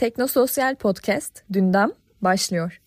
Teknososyal 0.00 0.74
Podcast 0.74 1.44
Dündem 1.52 1.90
başlıyor. 2.22 2.80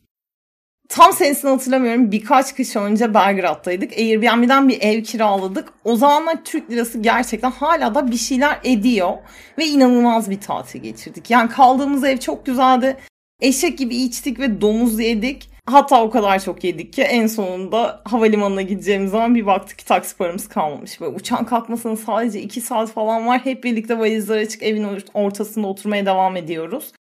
Tam 0.90 1.13
senesini 1.13 1.51
hatırlamıyorum. 1.51 2.12
Birkaç 2.12 2.55
kış 2.55 2.75
önce 2.75 3.13
Belgrad'daydık. 3.13 3.97
Airbnb'den 3.97 4.70
bir 4.70 4.82
ev 4.82 5.04
kiraladık. 5.04 5.74
O 5.84 5.96
zamanlar 5.96 6.44
Türk 6.44 6.72
lirası 6.72 7.00
gerçekten 7.00 7.52
hala 7.52 7.96
da 7.96 8.12
bir 8.12 8.18
şeyler 8.18 8.60
ediyor. 8.64 9.14
Ve 9.57 9.66
inanılmaz 9.66 10.30
bir 10.30 10.41
tatil 10.41 10.80
geçirdik. 10.80 11.30
Yani 11.30 11.50
kaldığımız 11.50 12.04
ev 12.04 12.18
çok 12.18 12.46
güzeldi. 12.46 12.97
Eşek 13.41 13.77
gibi 13.77 13.95
içtik 13.95 14.39
ve 14.39 14.61
domuz 14.61 15.00
yedik. 15.00 15.50
Hatta 15.66 16.04
o 16.04 16.09
kadar 16.09 16.39
çok 16.39 16.64
yedik 16.64 16.93
ki 16.93 17.02
en 17.02 17.27
sonunda 17.27 18.02
havalimanına 18.05 18.61
gideceğimiz 18.61 19.11
zaman 19.11 19.36
bir 19.36 19.45
baktık 19.45 19.80
ki 19.80 19.86
taksi 19.86 20.18
paramız 20.18 20.48
kalmamış. 20.48 21.02
Böyle 21.02 21.16
uçağın 21.16 21.45
kalkmasının 21.45 21.95
sadece 21.95 22.41
2 22.41 22.61
saat 22.61 22.91
falan 22.91 23.27
var. 23.27 23.39
Hep 23.43 23.64
birlikte 23.64 24.00
valizler 24.00 24.38
açık 24.38 24.64
evin 24.64 25.02
ortasında 25.14 25.68
oturmaya 25.68 26.05
devam 26.05 26.36
ediyoruz. 26.36 26.91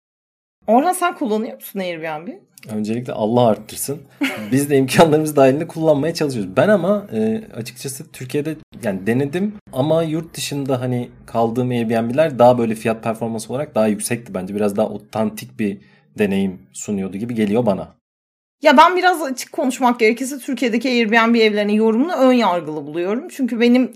Orhan 0.66 0.92
sen 0.92 1.14
kullanıyor 1.14 1.54
musun 1.54 1.78
Airbnb? 1.78 2.28
Öncelikle 2.68 3.12
Allah 3.12 3.46
arttırsın. 3.46 4.02
Biz 4.52 4.70
de 4.70 4.76
imkanlarımız 4.76 5.36
dahilinde 5.36 5.66
kullanmaya 5.66 6.14
çalışıyoruz. 6.14 6.56
Ben 6.56 6.68
ama 6.68 7.06
e, 7.12 7.42
açıkçası 7.56 8.12
Türkiye'de 8.12 8.56
yani 8.82 9.06
denedim 9.06 9.54
ama 9.72 10.02
yurt 10.02 10.36
dışında 10.36 10.80
hani 10.80 11.08
kaldığım 11.26 11.70
Airbnb'ler 11.70 12.38
daha 12.38 12.58
böyle 12.58 12.74
fiyat 12.74 13.04
performans 13.04 13.50
olarak 13.50 13.74
daha 13.74 13.86
yüksekti 13.86 14.34
bence. 14.34 14.54
Biraz 14.54 14.76
daha 14.76 14.88
otantik 14.88 15.58
bir 15.58 15.78
deneyim 16.18 16.58
sunuyordu 16.72 17.16
gibi 17.16 17.34
geliyor 17.34 17.66
bana. 17.66 17.94
Ya 18.62 18.76
ben 18.76 18.96
biraz 18.96 19.22
açık 19.22 19.52
konuşmak 19.52 20.00
gerekirse 20.00 20.38
Türkiye'deki 20.38 20.88
Airbnb 20.88 21.34
evlerinin 21.34 21.72
yorumunu 21.72 22.12
ön 22.12 22.32
yargılı 22.32 22.86
buluyorum. 22.86 23.28
Çünkü 23.28 23.60
benim 23.60 23.92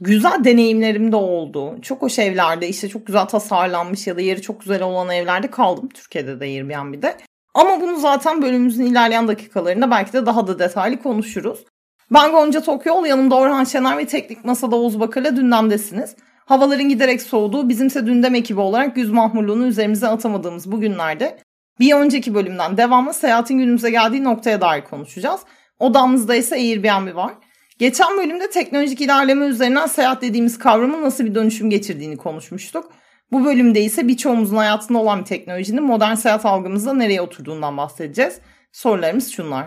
güzel 0.00 0.44
deneyimlerim 0.44 1.12
de 1.12 1.16
oldu. 1.16 1.78
Çok 1.82 2.02
hoş 2.02 2.18
evlerde 2.18 2.68
işte 2.68 2.88
çok 2.88 3.06
güzel 3.06 3.26
tasarlanmış 3.26 4.06
ya 4.06 4.16
da 4.16 4.20
yeri 4.20 4.42
çok 4.42 4.60
güzel 4.60 4.82
olan 4.82 5.10
evlerde 5.10 5.50
kaldım. 5.50 5.88
Türkiye'de 5.88 6.40
de 6.40 6.44
Airbnb'de. 6.44 7.16
Ama 7.54 7.80
bunu 7.80 7.96
zaten 7.96 8.42
bölümümüzün 8.42 8.86
ilerleyen 8.86 9.28
dakikalarında 9.28 9.90
belki 9.90 10.12
de 10.12 10.26
daha 10.26 10.46
da 10.46 10.58
detaylı 10.58 11.02
konuşuruz. 11.02 11.64
Ben 12.10 12.32
Gonca 12.32 12.60
Tokyol, 12.60 13.06
yanımda 13.06 13.34
Orhan 13.34 13.64
Şener 13.64 13.98
ve 13.98 14.06
Teknik 14.06 14.44
Masa'da 14.44 14.76
Oğuz 14.76 15.00
Bakar'la 15.00 15.36
dündemdesiniz. 15.36 16.16
Havaların 16.44 16.88
giderek 16.88 17.22
soğuduğu, 17.22 17.68
bizimse 17.68 18.06
dündem 18.06 18.34
ekibi 18.34 18.60
olarak 18.60 18.94
güz 18.94 19.10
mahmurluğunu 19.10 19.66
üzerimize 19.66 20.08
atamadığımız 20.08 20.72
bu 20.72 20.80
günlerde 20.80 21.38
bir 21.80 21.94
önceki 21.94 22.34
bölümden 22.34 22.76
devamlı 22.76 23.14
seyahatin 23.14 23.58
günümüze 23.58 23.90
geldiği 23.90 24.24
noktaya 24.24 24.60
dair 24.60 24.84
konuşacağız. 24.84 25.40
Odamızda 25.78 26.34
ise 26.34 26.54
Airbnb 26.54 27.16
var. 27.16 27.34
Geçen 27.80 28.18
bölümde 28.18 28.50
teknolojik 28.50 29.00
ilerleme 29.00 29.46
üzerinden 29.46 29.86
seyahat 29.86 30.22
dediğimiz 30.22 30.58
kavramın 30.58 31.02
nasıl 31.02 31.24
bir 31.24 31.34
dönüşüm 31.34 31.70
geçirdiğini 31.70 32.16
konuşmuştuk. 32.16 32.92
Bu 33.32 33.44
bölümde 33.44 33.80
ise 33.80 34.08
birçoğumuzun 34.08 34.56
hayatında 34.56 34.98
olan 34.98 35.20
bir 35.20 35.24
teknolojinin 35.24 35.82
modern 35.82 36.14
seyahat 36.14 36.46
algımızda 36.46 36.94
nereye 36.94 37.20
oturduğundan 37.20 37.76
bahsedeceğiz. 37.76 38.38
Sorularımız 38.72 39.32
şunlar. 39.32 39.66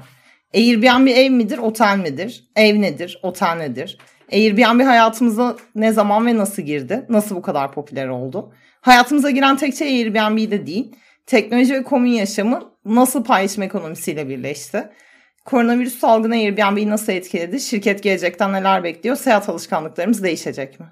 Airbnb 0.54 1.08
ev 1.08 1.32
midir, 1.32 1.58
otel 1.58 1.98
midir? 1.98 2.44
Ev 2.56 2.82
nedir, 2.82 3.20
otel 3.24 3.56
nedir? 3.56 3.98
Airbnb 4.32 4.86
hayatımıza 4.86 5.58
ne 5.76 5.92
zaman 5.94 6.26
ve 6.26 6.38
nasıl 6.38 6.62
girdi? 6.62 7.06
Nasıl 7.10 7.36
bu 7.36 7.42
kadar 7.42 7.72
popüler 7.72 8.08
oldu? 8.08 8.54
Hayatımıza 8.82 9.30
giren 9.30 9.58
tek 9.58 9.76
şey 9.76 9.88
Airbnb'de 9.88 10.68
değil. 10.68 10.92
Teknoloji 11.26 11.74
ve 11.74 11.84
komün 11.84 12.12
yaşamı 12.12 12.74
nasıl 12.86 13.24
paylaşım 13.24 13.64
ekonomisiyle 13.64 14.30
birleşti? 14.30 14.90
Koronavirüs 15.46 16.00
salgını 16.00 16.34
Airbnb'yi 16.34 16.90
nasıl 16.90 17.14
etkiledi? 17.14 17.60
Şirket 17.60 18.04
gelecekten 18.04 18.54
neler 18.54 18.84
bekliyor? 18.84 19.16
Seyahat 19.16 19.50
alışkanlıklarımız 19.50 20.24
değişecek 20.24 20.80
mi? 20.80 20.86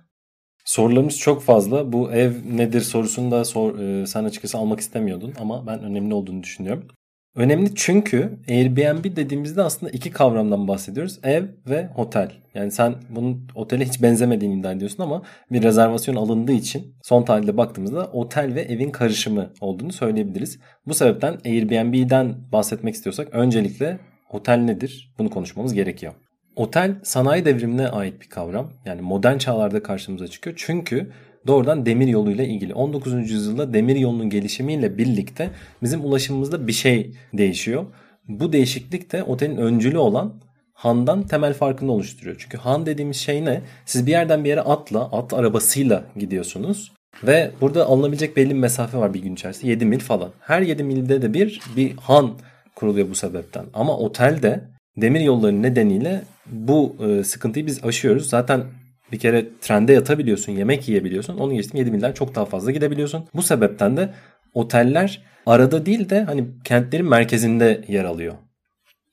Sorularımız 0.65 1.17
çok 1.17 1.43
fazla. 1.43 1.93
Bu 1.93 2.11
ev 2.11 2.31
nedir 2.51 2.81
sorusunu 2.81 3.31
da 3.31 3.45
sor, 3.45 3.79
e, 3.79 4.07
sen 4.07 4.23
açıkçası 4.23 4.57
almak 4.57 4.79
istemiyordun 4.79 5.33
ama 5.39 5.67
ben 5.67 5.83
önemli 5.83 6.13
olduğunu 6.13 6.43
düşünüyorum. 6.43 6.87
Önemli 7.35 7.75
çünkü 7.75 8.39
Airbnb 8.49 9.15
dediğimizde 9.15 9.61
aslında 9.61 9.91
iki 9.91 10.11
kavramdan 10.11 10.67
bahsediyoruz. 10.67 11.19
Ev 11.23 11.43
ve 11.69 11.89
otel. 11.97 12.31
Yani 12.53 12.71
sen 12.71 12.95
bunun 13.09 13.47
otele 13.55 13.85
hiç 13.85 14.01
benzemediğini 14.01 14.59
iddia 14.59 14.71
ediyorsun 14.71 15.03
ama 15.03 15.21
bir 15.51 15.63
rezervasyon 15.63 16.15
alındığı 16.15 16.51
için 16.51 16.95
son 17.03 17.23
tarihte 17.23 17.57
baktığımızda 17.57 18.05
otel 18.05 18.55
ve 18.55 18.61
evin 18.61 18.89
karışımı 18.89 19.53
olduğunu 19.61 19.91
söyleyebiliriz. 19.91 20.59
Bu 20.85 20.93
sebepten 20.93 21.37
Airbnb'den 21.45 22.51
bahsetmek 22.51 22.95
istiyorsak 22.95 23.27
öncelikle 23.31 23.99
otel 24.33 24.57
nedir? 24.57 25.13
Bunu 25.19 25.29
konuşmamız 25.29 25.73
gerekiyor. 25.73 26.13
Otel 26.55 26.95
sanayi 27.03 27.45
devrimine 27.45 27.87
ait 27.87 28.21
bir 28.21 28.29
kavram. 28.29 28.69
Yani 28.85 29.01
modern 29.01 29.37
çağlarda 29.37 29.83
karşımıza 29.83 30.27
çıkıyor. 30.27 30.55
Çünkü 30.59 31.11
doğrudan 31.47 31.85
demir 31.85 32.07
yoluyla 32.07 32.43
ilgili. 32.43 32.73
19. 32.73 33.31
yüzyılda 33.31 33.73
demir 33.73 33.95
yolunun 33.95 34.29
gelişimiyle 34.29 34.97
birlikte 34.97 35.49
bizim 35.83 36.05
ulaşımımızda 36.05 36.67
bir 36.67 36.71
şey 36.71 37.13
değişiyor. 37.33 37.85
Bu 38.27 38.53
değişiklik 38.53 39.11
de 39.11 39.23
otelin 39.23 39.57
öncülü 39.57 39.97
olan 39.97 40.41
handan 40.73 41.27
temel 41.27 41.53
farkını 41.53 41.91
oluşturuyor. 41.91 42.35
Çünkü 42.39 42.57
han 42.57 42.85
dediğimiz 42.85 43.17
şey 43.17 43.45
ne? 43.45 43.61
Siz 43.85 44.05
bir 44.05 44.11
yerden 44.11 44.43
bir 44.43 44.49
yere 44.49 44.61
atla, 44.61 45.11
at 45.11 45.33
arabasıyla 45.33 46.03
gidiyorsunuz. 46.15 46.91
Ve 47.23 47.51
burada 47.61 47.85
alınabilecek 47.85 48.37
belli 48.37 48.49
bir 48.49 48.59
mesafe 48.59 48.97
var 48.97 49.13
bir 49.13 49.21
gün 49.21 49.33
içerisinde. 49.33 49.71
7 49.71 49.85
mil 49.85 49.99
falan. 49.99 50.29
Her 50.39 50.61
7 50.61 50.83
milde 50.83 51.21
de 51.21 51.33
bir 51.33 51.61
bir 51.77 51.97
han 51.97 52.31
kuruluyor 52.75 53.09
bu 53.09 53.15
sebepten. 53.15 53.65
Ama 53.73 53.97
otelde 53.97 54.63
demir 54.97 55.19
yolları 55.19 55.61
nedeniyle 55.61 56.21
bu 56.45 56.95
e, 56.99 57.23
sıkıntıyı 57.23 57.67
biz 57.67 57.83
aşıyoruz. 57.83 58.29
Zaten 58.29 58.63
bir 59.11 59.19
kere 59.19 59.45
trende 59.61 59.93
yatabiliyorsun, 59.93 60.51
yemek 60.51 60.89
yiyebiliyorsun. 60.89 61.37
Onu 61.37 61.53
geçtim 61.53 61.79
7 61.79 61.91
milden 61.91 62.11
çok 62.11 62.35
daha 62.35 62.45
fazla 62.45 62.71
gidebiliyorsun. 62.71 63.25
Bu 63.33 63.43
sebepten 63.43 63.97
de 63.97 64.13
oteller 64.53 65.21
arada 65.45 65.85
değil 65.85 66.09
de 66.09 66.23
hani 66.23 66.45
kentlerin 66.63 67.09
merkezinde 67.09 67.85
yer 67.87 68.05
alıyor. 68.05 68.33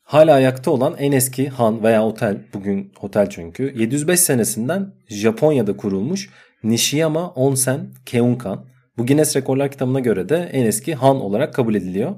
Hala 0.03 0.35
ayakta 0.35 0.71
olan 0.71 0.95
en 0.99 1.13
eski 1.13 1.49
han 1.49 1.83
veya 1.83 2.05
otel, 2.05 2.39
bugün 2.55 2.93
otel 3.01 3.31
çünkü 3.31 3.73
705 3.77 4.21
senesinden 4.21 4.93
Japonya'da 5.09 5.77
kurulmuş 5.77 6.31
Nishiyama 6.63 7.31
Onsen 7.31 7.81
Keunkan. 8.07 8.65
Bu 8.99 9.07
Guinness 9.07 9.37
Rekorlar 9.37 9.71
kitabına 9.71 10.01
göre 10.01 10.29
de 10.29 10.37
en 10.53 10.65
eski 10.65 10.95
han 10.95 11.21
olarak 11.21 11.55
kabul 11.55 11.75
ediliyor. 11.75 12.15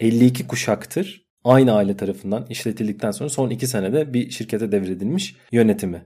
52 0.00 0.46
kuşaktır 0.46 1.24
aynı 1.44 1.72
aile 1.72 1.96
tarafından 1.96 2.46
işletildikten 2.48 3.10
sonra 3.10 3.30
son 3.30 3.50
2 3.50 3.66
senede 3.66 4.14
bir 4.14 4.30
şirkete 4.30 4.72
devredilmiş 4.72 5.36
yönetimi. 5.52 6.02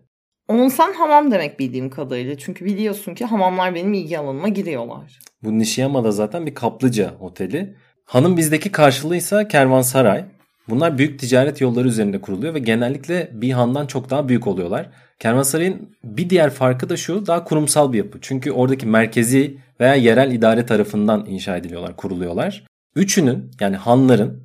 Onsen 0.49 0.93
hamam 0.93 1.31
demek 1.31 1.59
bildiğim 1.59 1.91
kadarıyla. 1.91 2.39
Çünkü 2.39 2.65
biliyorsun 2.65 3.15
ki 3.15 3.25
hamamlar 3.25 3.75
benim 3.75 3.95
ilgi 3.95 4.19
alanıma 4.19 4.49
giriyorlar. 4.49 5.19
Bu 5.43 5.59
Nishiyama'da 5.59 6.13
zaten 6.13 6.47
bir 6.47 6.55
kaplıca 6.55 7.15
oteli. 7.21 7.77
Hanım 8.05 8.37
bizdeki 8.37 8.73
karşılığıysa 8.73 9.49
kervansaray. 9.49 10.25
Bunlar 10.69 10.99
büyük 10.99 11.19
ticaret 11.19 11.61
yolları 11.61 11.89
üzerinde 11.89 12.21
kuruluyor 12.21 12.55
ve 12.55 12.59
genellikle 12.59 13.31
bir 13.33 13.53
handan 13.53 13.87
çok 13.87 14.11
daha 14.11 14.29
büyük 14.29 14.47
oluyorlar. 14.47 14.91
Kervansaray'ın 15.19 15.97
bir 16.05 16.31
diğer 16.31 16.51
farkı 16.51 16.89
da 16.89 16.97
şu 16.97 17.27
daha 17.27 17.45
kurumsal 17.45 17.93
bir 17.93 17.99
yapı. 17.99 18.19
Çünkü 18.21 18.53
oradaki 18.53 18.87
merkezi 18.87 19.59
veya 19.81 19.95
yerel 19.95 20.33
idare 20.33 20.67
tarafından 20.67 21.27
inşa 21.29 21.57
ediliyorlar, 21.57 21.97
kuruluyorlar. 21.97 22.65
Üçünün 22.99 23.51
yani 23.61 23.77
hanların, 23.77 24.43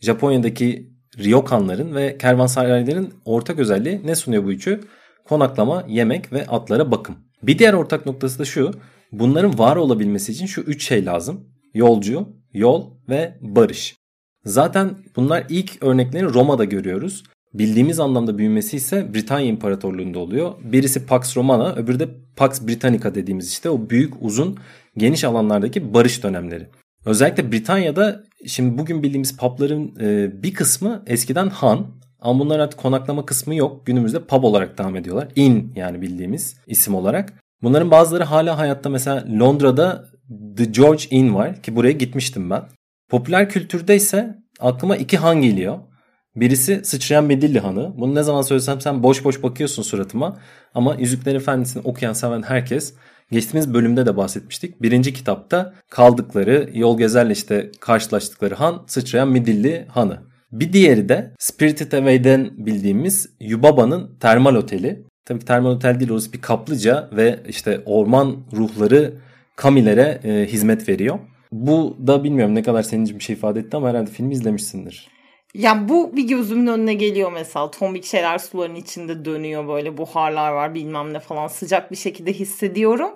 Japonya'daki 0.00 0.90
ryokanların 1.18 1.94
ve 1.94 2.18
kervansarayların 2.18 3.12
ortak 3.24 3.58
özelliği 3.58 4.00
ne 4.04 4.14
sunuyor 4.14 4.44
bu 4.44 4.52
üçü? 4.52 4.80
Konaklama, 5.24 5.84
yemek 5.88 6.32
ve 6.32 6.46
atlara 6.46 6.90
bakım. 6.90 7.16
Bir 7.42 7.58
diğer 7.58 7.72
ortak 7.72 8.06
noktası 8.06 8.38
da 8.38 8.44
şu. 8.44 8.70
Bunların 9.12 9.58
var 9.58 9.76
olabilmesi 9.76 10.32
için 10.32 10.46
şu 10.46 10.60
üç 10.60 10.88
şey 10.88 11.06
lazım. 11.06 11.48
Yolcu, 11.74 12.28
yol 12.52 12.90
ve 13.08 13.38
barış. 13.40 13.96
Zaten 14.44 14.90
bunlar 15.16 15.44
ilk 15.48 15.82
örnekleri 15.82 16.24
Roma'da 16.24 16.64
görüyoruz. 16.64 17.24
Bildiğimiz 17.54 18.00
anlamda 18.00 18.38
büyümesi 18.38 18.76
ise 18.76 19.14
Britanya 19.14 19.46
İmparatorluğu'nda 19.46 20.18
oluyor. 20.18 20.52
Birisi 20.64 21.06
Pax 21.06 21.36
Romana, 21.36 21.74
öbürü 21.74 22.00
de 22.00 22.08
Pax 22.36 22.66
Britannica 22.66 23.14
dediğimiz 23.14 23.48
işte 23.48 23.70
o 23.70 23.90
büyük 23.90 24.14
uzun 24.20 24.58
geniş 24.96 25.24
alanlardaki 25.24 25.94
barış 25.94 26.22
dönemleri. 26.22 26.68
Özellikle 27.04 27.52
Britanya'da 27.52 28.24
şimdi 28.46 28.78
bugün 28.78 29.02
bildiğimiz 29.02 29.36
pubların 29.36 29.96
e, 30.00 30.42
bir 30.42 30.54
kısmı 30.54 31.02
eskiden 31.06 31.48
han 31.48 31.86
ama 32.20 32.40
bunların 32.40 32.64
artık 32.64 32.80
konaklama 32.80 33.26
kısmı 33.26 33.54
yok. 33.54 33.86
Günümüzde 33.86 34.24
pub 34.24 34.42
olarak 34.42 34.78
devam 34.78 34.96
ediyorlar. 34.96 35.28
Inn 35.36 35.72
yani 35.76 36.02
bildiğimiz 36.02 36.56
isim 36.66 36.94
olarak. 36.94 37.32
Bunların 37.62 37.90
bazıları 37.90 38.24
hala 38.24 38.58
hayatta 38.58 38.88
mesela 38.88 39.24
Londra'da 39.40 40.04
The 40.56 40.64
George 40.64 41.04
Inn 41.10 41.34
var 41.34 41.62
ki 41.62 41.76
buraya 41.76 41.92
gitmiştim 41.92 42.50
ben. 42.50 42.62
Popüler 43.08 43.48
kültürde 43.48 43.96
ise 43.96 44.38
aklıma 44.60 44.96
iki 44.96 45.16
han 45.16 45.42
geliyor. 45.42 45.78
Birisi 46.36 46.84
sıçrayan 46.84 47.24
Medilli 47.24 47.60
Hanı. 47.60 47.94
Bunu 47.98 48.14
ne 48.14 48.22
zaman 48.22 48.42
söylesem 48.42 48.80
sen 48.80 49.02
boş 49.02 49.24
boş 49.24 49.42
bakıyorsun 49.42 49.82
suratıma. 49.82 50.38
Ama 50.74 50.94
Yüzükler 50.94 51.34
Efendisi'ni 51.34 51.82
okuyan 51.82 52.12
seven 52.12 52.42
herkes 52.42 52.94
geçtiğimiz 53.30 53.74
bölümde 53.74 54.06
de 54.06 54.16
bahsetmiştik. 54.16 54.82
Birinci 54.82 55.12
kitapta 55.12 55.74
kaldıkları 55.90 56.70
yol 56.74 56.98
gezerle 56.98 57.32
işte 57.32 57.70
karşılaştıkları 57.80 58.54
han 58.54 58.84
sıçrayan 58.86 59.28
Midilli 59.28 59.86
Hanı. 59.88 60.18
Bir 60.52 60.72
diğeri 60.72 61.08
de 61.08 61.34
Spirited 61.38 61.92
Away'den 61.92 62.50
bildiğimiz 62.56 63.28
Yubaba'nın 63.40 64.10
termal 64.20 64.54
oteli. 64.54 65.02
Tabii 65.24 65.38
ki 65.38 65.46
termal 65.46 65.70
otel 65.70 66.00
değil 66.00 66.10
orası 66.10 66.32
bir 66.32 66.40
kaplıca 66.40 67.08
ve 67.12 67.40
işte 67.48 67.82
orman 67.86 68.36
ruhları 68.52 69.14
kamilere 69.56 70.20
e, 70.24 70.46
hizmet 70.46 70.88
veriyor. 70.88 71.18
Bu 71.52 71.96
da 72.06 72.24
bilmiyorum 72.24 72.54
ne 72.54 72.62
kadar 72.62 72.82
senin 72.82 73.04
için 73.04 73.18
bir 73.18 73.24
şey 73.24 73.36
ifade 73.36 73.60
etti 73.60 73.76
ama 73.76 73.88
herhalde 73.88 74.10
filmi 74.10 74.34
izlemişsindir. 74.34 75.08
Ya 75.58 75.88
bu 75.88 76.16
bir 76.16 76.22
gözümün 76.28 76.66
önüne 76.66 76.94
geliyor 76.94 77.32
mesela. 77.32 77.70
Tombik 77.70 78.04
şeyler 78.04 78.38
suların 78.38 78.74
içinde 78.74 79.24
dönüyor 79.24 79.68
böyle 79.68 79.96
buharlar 79.96 80.52
var 80.52 80.74
bilmem 80.74 81.12
ne 81.12 81.20
falan 81.20 81.48
sıcak 81.48 81.90
bir 81.90 81.96
şekilde 81.96 82.32
hissediyorum. 82.32 83.10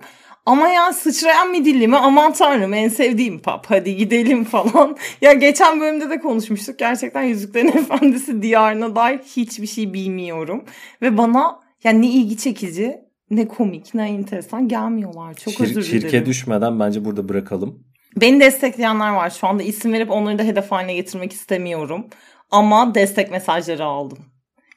Ama 0.47 0.69
ya 0.69 0.93
sıçrayan 0.93 1.50
midilli 1.50 1.89
mi 1.89 1.97
aman 1.97 2.33
tanrım 2.33 2.75
en 2.75 2.89
sevdiğim 2.89 3.39
pap 3.39 3.67
hadi 3.69 3.97
gidelim 3.97 4.44
falan. 4.55 4.97
ya 5.21 5.33
geçen 5.33 5.81
bölümde 5.81 6.11
de 6.11 6.21
konuşmuştuk. 6.21 6.79
Gerçekten 6.79 7.23
Yüzüklerin 7.23 7.69
Efendisi 7.79 8.43
diyarına 8.43 8.97
dair 8.97 9.19
hiçbir 9.19 9.67
şey 9.67 9.93
bilmiyorum. 9.94 10.65
Ve 11.03 11.19
bana 11.19 11.61
yani 11.85 12.03
ne 12.03 12.11
ilgi 12.11 12.37
çekici 12.37 12.97
ne 13.31 13.49
komik 13.49 13.94
ne 13.94 14.09
enteresan 14.09 14.69
gelmiyorlar. 14.69 15.35
Çok 15.35 15.55
Şir- 15.55 15.62
özür 15.62 15.83
dilerim. 15.83 16.00
Şirke 16.00 16.27
düşmeden 16.27 16.81
bence 16.81 17.05
burada 17.05 17.29
bırakalım. 17.29 17.85
Beni 18.21 18.41
destekleyenler 18.41 19.11
var. 19.11 19.31
Şu 19.31 19.47
anda 19.47 19.62
isim 19.62 19.93
verip 19.93 20.11
onları 20.11 20.39
da 20.39 20.43
hedef 20.43 20.71
haline 20.73 20.94
getirmek 20.94 21.33
istemiyorum. 21.33 22.06
Ama 22.52 22.94
destek 22.94 23.31
mesajları 23.31 23.84
aldım. 23.84 24.19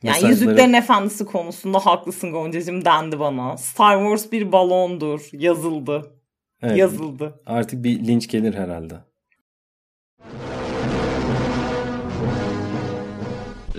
Yani 0.03 0.15
Mesajları... 0.15 0.31
Yüzüklerin 0.31 0.73
Efendisi 0.73 1.25
konusunda 1.25 1.85
haklısın 1.85 2.31
Goncacığım 2.31 2.85
dendi 2.85 3.19
bana. 3.19 3.57
Star 3.57 3.99
Wars 3.99 4.31
bir 4.31 4.51
balondur. 4.51 5.29
Yazıldı. 5.31 6.11
Evet, 6.61 6.77
Yazıldı. 6.77 7.41
Artık 7.45 7.83
bir 7.83 8.07
linç 8.07 8.27
gelir 8.27 8.53
herhalde. 8.53 8.95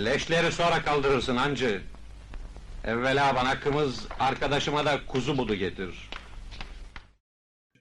Leşleri 0.05 0.53
sonra 0.53 0.83
kaldırırsın 0.85 1.37
hancı. 1.37 1.81
Evvela 2.85 3.35
bana 3.37 3.61
kımız, 3.61 4.07
arkadaşıma 4.21 4.85
da 4.85 4.99
kuzu 5.09 5.39
budu 5.39 5.55
getir. 5.55 6.11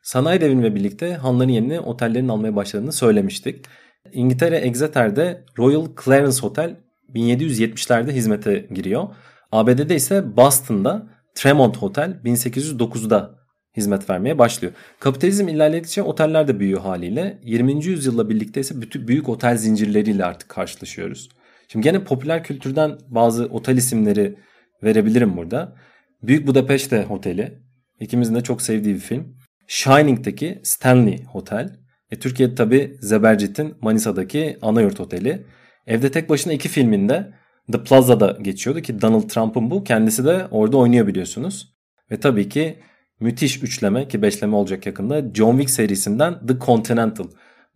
Sanayi 0.02 0.42
devrimiyle 0.42 0.76
birlikte 0.76 1.16
hanların 1.16 1.50
yerini 1.50 1.80
otellerin 1.80 2.28
almaya 2.28 2.56
başladığını 2.56 2.94
söylemiştik. 2.94 3.66
İngiltere 4.14 4.58
Exeter'de 4.58 5.44
Royal 5.58 5.88
Clarence 6.06 6.40
Hotel 6.40 6.76
1770'lerde 7.14 8.12
hizmete 8.12 8.68
giriyor. 8.74 9.08
ABD'de 9.52 9.96
ise 9.96 10.38
Boston'da 10.38 11.08
Tremont 11.36 11.78
Hotel 11.78 12.20
1809'da 12.26 13.36
hizmet 13.78 14.10
vermeye 14.10 14.38
başlıyor. 14.38 14.74
Kapitalizm 15.00 15.48
ilerledikçe 15.48 16.02
oteller 16.04 16.48
de 16.48 16.60
büyüyor 16.60 16.82
haliyle. 16.82 17.40
20. 17.44 17.86
yüzyılla 17.86 18.30
birlikte 18.30 18.60
ise 18.60 18.82
bütün 18.82 19.08
büyük 19.08 19.30
otel 19.30 19.58
zincirleriyle 19.58 20.26
artık 20.26 20.50
karşılaşıyoruz. 20.50 21.30
Şimdi 21.68 21.84
gene 21.84 22.04
popüler 22.04 22.44
kültürden 22.44 22.98
bazı 23.08 23.46
otel 23.46 23.78
isimleri 23.78 24.36
verebilirim 24.84 25.38
burada. 25.38 25.76
Büyük 26.24 26.48
Budapeşte 26.48 27.08
Oteli. 27.10 27.60
İkimizin 28.00 28.36
de 28.36 28.42
çok 28.42 28.62
sevdiği 28.62 28.96
bir 28.96 29.00
film. 29.00 29.38
Shining'deki 29.68 30.60
Stanley 30.64 31.24
Hotel. 31.24 31.85
E, 32.12 32.20
Türkiye'de 32.20 32.56
tabi 32.56 32.98
Zebercet'in 33.02 33.76
Manisa'daki 33.82 34.58
Anayurt 34.62 35.00
Oteli. 35.00 35.46
Evde 35.88 36.12
tek 36.12 36.30
başına 36.30 36.54
iki 36.54 36.70
filminde 36.70 37.34
The 37.72 37.84
Plaza'da 37.84 38.38
geçiyordu 38.42 38.82
ki 38.82 39.02
Donald 39.02 39.30
Trump'ın 39.30 39.72
bu. 39.72 39.84
Kendisi 39.84 40.26
de 40.26 40.48
orada 40.52 40.78
oynuyor 40.78 41.08
biliyorsunuz. 41.08 41.76
Ve 42.12 42.20
tabii 42.20 42.50
ki 42.50 42.80
müthiş 43.20 43.64
üçleme 43.64 44.08
ki 44.08 44.22
beşleme 44.22 44.56
olacak 44.56 44.86
yakında 44.86 45.34
John 45.34 45.52
Wick 45.52 45.70
serisinden 45.70 46.48
The 46.48 46.60
Continental. 46.60 47.28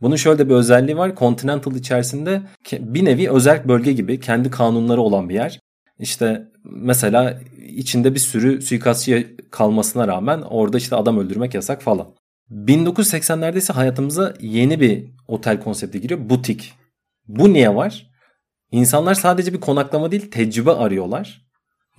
Bunun 0.02 0.16
şöyle 0.16 0.50
bir 0.50 0.54
özelliği 0.54 0.98
var. 0.98 1.16
Continental 1.16 1.76
içerisinde 1.76 2.42
bir 2.72 3.06
nevi 3.06 3.30
özel 3.30 3.68
bölge 3.68 3.94
gibi 3.94 4.20
kendi 4.20 4.50
kanunları 4.50 5.02
olan 5.02 5.30
bir 5.30 5.34
yer. 5.34 5.60
İşte 6.00 6.48
mesela 6.64 7.40
içinde 7.68 8.14
bir 8.14 8.20
sürü 8.20 8.62
suikastçı 8.62 9.36
kalmasına 9.52 10.08
rağmen 10.08 10.42
orada 10.42 10.78
işte 10.78 10.96
adam 10.96 11.20
öldürmek 11.20 11.54
yasak 11.54 11.82
falan. 11.82 12.08
1980'lerde 12.52 13.58
ise 13.58 13.74
hayatımıza 13.74 14.34
yeni 14.40 14.80
bir 14.80 15.06
otel 15.28 15.60
konsepti 15.60 16.02
giriyor. 16.02 16.30
Butik. 16.30 16.74
Bu 17.28 17.54
niye 17.54 17.76
var? 17.76 18.10
İnsanlar 18.72 19.14
sadece 19.14 19.54
bir 19.54 19.60
konaklama 19.60 20.12
değil 20.12 20.32
tecrübe 20.32 20.72
arıyorlar. 20.72 21.50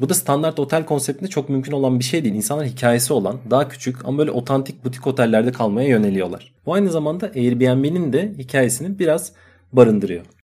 Bu 0.01 0.09
da 0.09 0.15
standart 0.15 0.59
otel 0.59 0.87
konseptinde 0.87 1.29
çok 1.31 1.49
mümkün 1.49 1.73
olan 1.73 1.99
bir 1.99 2.05
şey 2.05 2.25
değil. 2.25 2.35
İnsanlar 2.35 2.67
hikayesi 2.67 3.13
olan, 3.13 3.41
daha 3.51 3.69
küçük 3.69 4.05
ama 4.05 4.19
böyle 4.19 4.31
otantik 4.31 4.85
butik 4.85 5.07
otellerde 5.07 5.53
kalmaya 5.53 5.89
yöneliyorlar. 5.89 6.55
Bu 6.67 6.75
aynı 6.75 6.91
zamanda 6.91 7.27
Airbnb'nin 7.27 8.13
de 8.13 8.35
hikayesini 8.39 8.99
biraz 8.99 9.33
barındırıyor 9.73 10.40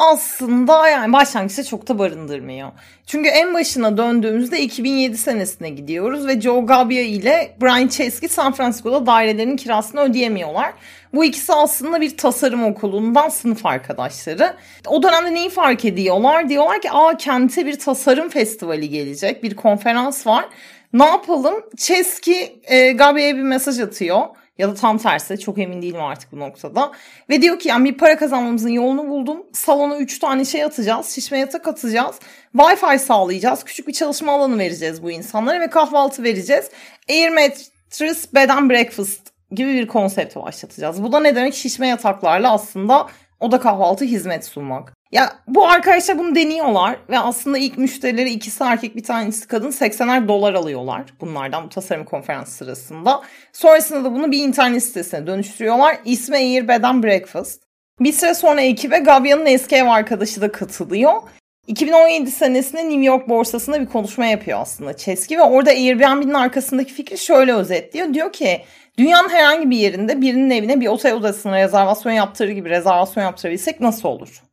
aslında 0.00 0.88
yani 0.88 1.12
başlangıçta 1.12 1.64
çok 1.64 1.88
da 1.88 1.98
barındırmıyor. 1.98 2.70
Çünkü 3.06 3.28
en 3.28 3.54
başına 3.54 3.96
döndüğümüzde 3.96 4.60
2007 4.60 5.18
senesine 5.18 5.70
gidiyoruz 5.70 6.26
ve 6.26 6.40
Joe 6.40 6.66
Gabbia 6.66 7.00
ile 7.00 7.56
Brian 7.62 7.88
Chesky 7.88 8.28
San 8.28 8.52
Francisco'da 8.52 9.06
dairelerinin 9.06 9.56
kirasını 9.56 10.00
ödeyemiyorlar. 10.00 10.72
Bu 11.14 11.24
ikisi 11.24 11.52
aslında 11.52 12.00
bir 12.00 12.16
tasarım 12.16 12.64
okulundan 12.64 13.28
sınıf 13.28 13.66
arkadaşları. 13.66 14.54
O 14.86 15.02
dönemde 15.02 15.34
neyi 15.34 15.50
fark 15.50 15.84
ediyorlar? 15.84 16.48
Diyorlar 16.48 16.80
ki 16.80 16.90
aa 16.90 17.16
kente 17.16 17.66
bir 17.66 17.78
tasarım 17.78 18.28
festivali 18.28 18.88
gelecek, 18.88 19.42
bir 19.42 19.56
konferans 19.56 20.26
var. 20.26 20.44
Ne 20.92 21.04
yapalım? 21.04 21.54
Chesky 21.76 22.60
e, 22.64 22.92
Gabbya'ya 22.92 23.36
bir 23.36 23.42
mesaj 23.42 23.80
atıyor 23.80 24.20
ya 24.60 24.68
da 24.68 24.74
tam 24.74 24.98
tersi 24.98 25.38
çok 25.38 25.58
emin 25.58 25.82
değilim 25.82 26.02
artık 26.02 26.32
bu 26.32 26.38
noktada. 26.38 26.92
Ve 27.30 27.42
diyor 27.42 27.58
ki 27.58 27.68
yani 27.68 27.84
bir 27.84 27.98
para 27.98 28.16
kazanmamızın 28.16 28.68
yolunu 28.68 29.08
buldum. 29.08 29.46
Salona 29.52 29.96
3 29.96 30.18
tane 30.18 30.44
şey 30.44 30.64
atacağız. 30.64 31.14
Şişme 31.14 31.38
yatak 31.38 31.68
atacağız. 31.68 32.16
Wi-Fi 32.56 32.98
sağlayacağız. 32.98 33.64
Küçük 33.64 33.88
bir 33.88 33.92
çalışma 33.92 34.32
alanı 34.32 34.58
vereceğiz 34.58 35.02
bu 35.02 35.10
insanlara 35.10 35.60
ve 35.60 35.70
kahvaltı 35.70 36.22
vereceğiz. 36.22 36.70
Air 37.08 37.28
Mattress 37.28 38.34
Bed 38.34 38.48
and 38.48 38.70
Breakfast 38.70 39.20
gibi 39.50 39.74
bir 39.74 39.86
konsept 39.86 40.36
başlatacağız. 40.36 41.02
Bu 41.02 41.12
da 41.12 41.20
ne 41.20 41.36
demek? 41.36 41.54
Şişme 41.54 41.88
yataklarla 41.88 42.52
aslında 42.52 43.06
oda 43.40 43.60
kahvaltı 43.60 44.04
hizmet 44.04 44.44
sunmak. 44.44 44.99
Ya 45.12 45.32
bu 45.46 45.66
arkadaşlar 45.66 46.18
bunu 46.18 46.34
deniyorlar 46.34 46.96
ve 47.10 47.18
aslında 47.18 47.58
ilk 47.58 47.78
müşterileri 47.78 48.30
ikisi 48.30 48.64
erkek 48.64 48.96
bir 48.96 49.02
tanesi 49.02 49.48
kadın 49.48 49.70
80'er 49.70 50.28
dolar 50.28 50.54
alıyorlar 50.54 51.02
bunlardan 51.20 51.64
bu 51.64 51.68
tasarım 51.68 52.04
konferansı 52.04 52.52
sırasında. 52.52 53.22
Sonrasında 53.52 54.04
da 54.04 54.14
bunu 54.14 54.30
bir 54.30 54.38
internet 54.38 54.84
sitesine 54.84 55.26
dönüştürüyorlar. 55.26 55.96
İsmi 56.04 56.36
Air 56.36 56.68
Bed 56.68 56.82
and 56.82 57.04
Breakfast. 57.04 57.62
Bir 58.00 58.12
süre 58.12 58.34
sonra 58.34 58.60
ekibe 58.60 58.98
Gabia'nın 58.98 59.46
eski 59.46 59.76
ev 59.76 59.86
arkadaşı 59.86 60.40
da 60.40 60.52
katılıyor. 60.52 61.22
2017 61.66 62.30
senesinde 62.30 62.82
New 62.82 63.04
York 63.04 63.28
borsasında 63.28 63.80
bir 63.80 63.86
konuşma 63.86 64.26
yapıyor 64.26 64.60
aslında 64.60 64.96
Chesky 64.96 65.40
ve 65.40 65.42
orada 65.42 65.70
Airbnb'nin 65.70 66.34
arkasındaki 66.34 66.92
fikri 66.92 67.18
şöyle 67.18 67.54
özetliyor. 67.54 68.14
Diyor 68.14 68.32
ki 68.32 68.60
dünyanın 68.98 69.28
herhangi 69.28 69.70
bir 69.70 69.76
yerinde 69.76 70.20
birinin 70.20 70.50
evine 70.50 70.80
bir 70.80 70.86
otel 70.86 71.14
odasına 71.14 71.58
rezervasyon 71.58 72.12
yaptırır 72.12 72.50
gibi 72.50 72.70
rezervasyon 72.70 73.24
yaptırabilsek 73.24 73.80
nasıl 73.80 74.08
olur? 74.08 74.49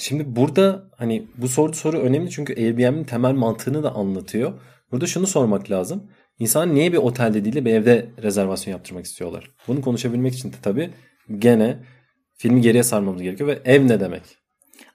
Şimdi 0.00 0.36
burada 0.36 0.90
hani 0.96 1.26
bu 1.36 1.48
soru 1.48 1.74
soru 1.74 1.98
önemli 1.98 2.30
çünkü 2.30 2.54
Airbnb'nin 2.54 3.04
temel 3.04 3.32
mantığını 3.32 3.82
da 3.82 3.94
anlatıyor. 3.94 4.52
Burada 4.92 5.06
şunu 5.06 5.26
sormak 5.26 5.70
lazım. 5.70 6.10
İnsan 6.38 6.74
niye 6.74 6.92
bir 6.92 6.96
otelde 6.96 7.44
değil 7.44 7.56
de 7.56 7.64
bir 7.64 7.74
evde 7.74 8.10
rezervasyon 8.22 8.72
yaptırmak 8.72 9.04
istiyorlar? 9.04 9.50
Bunu 9.68 9.80
konuşabilmek 9.80 10.34
için 10.34 10.52
de 10.52 10.56
tabii 10.62 10.90
gene 11.38 11.78
filmi 12.36 12.60
geriye 12.60 12.82
sarmamız 12.82 13.22
gerekiyor 13.22 13.48
ve 13.48 13.58
ev 13.64 13.88
ne 13.88 14.00
demek? 14.00 14.22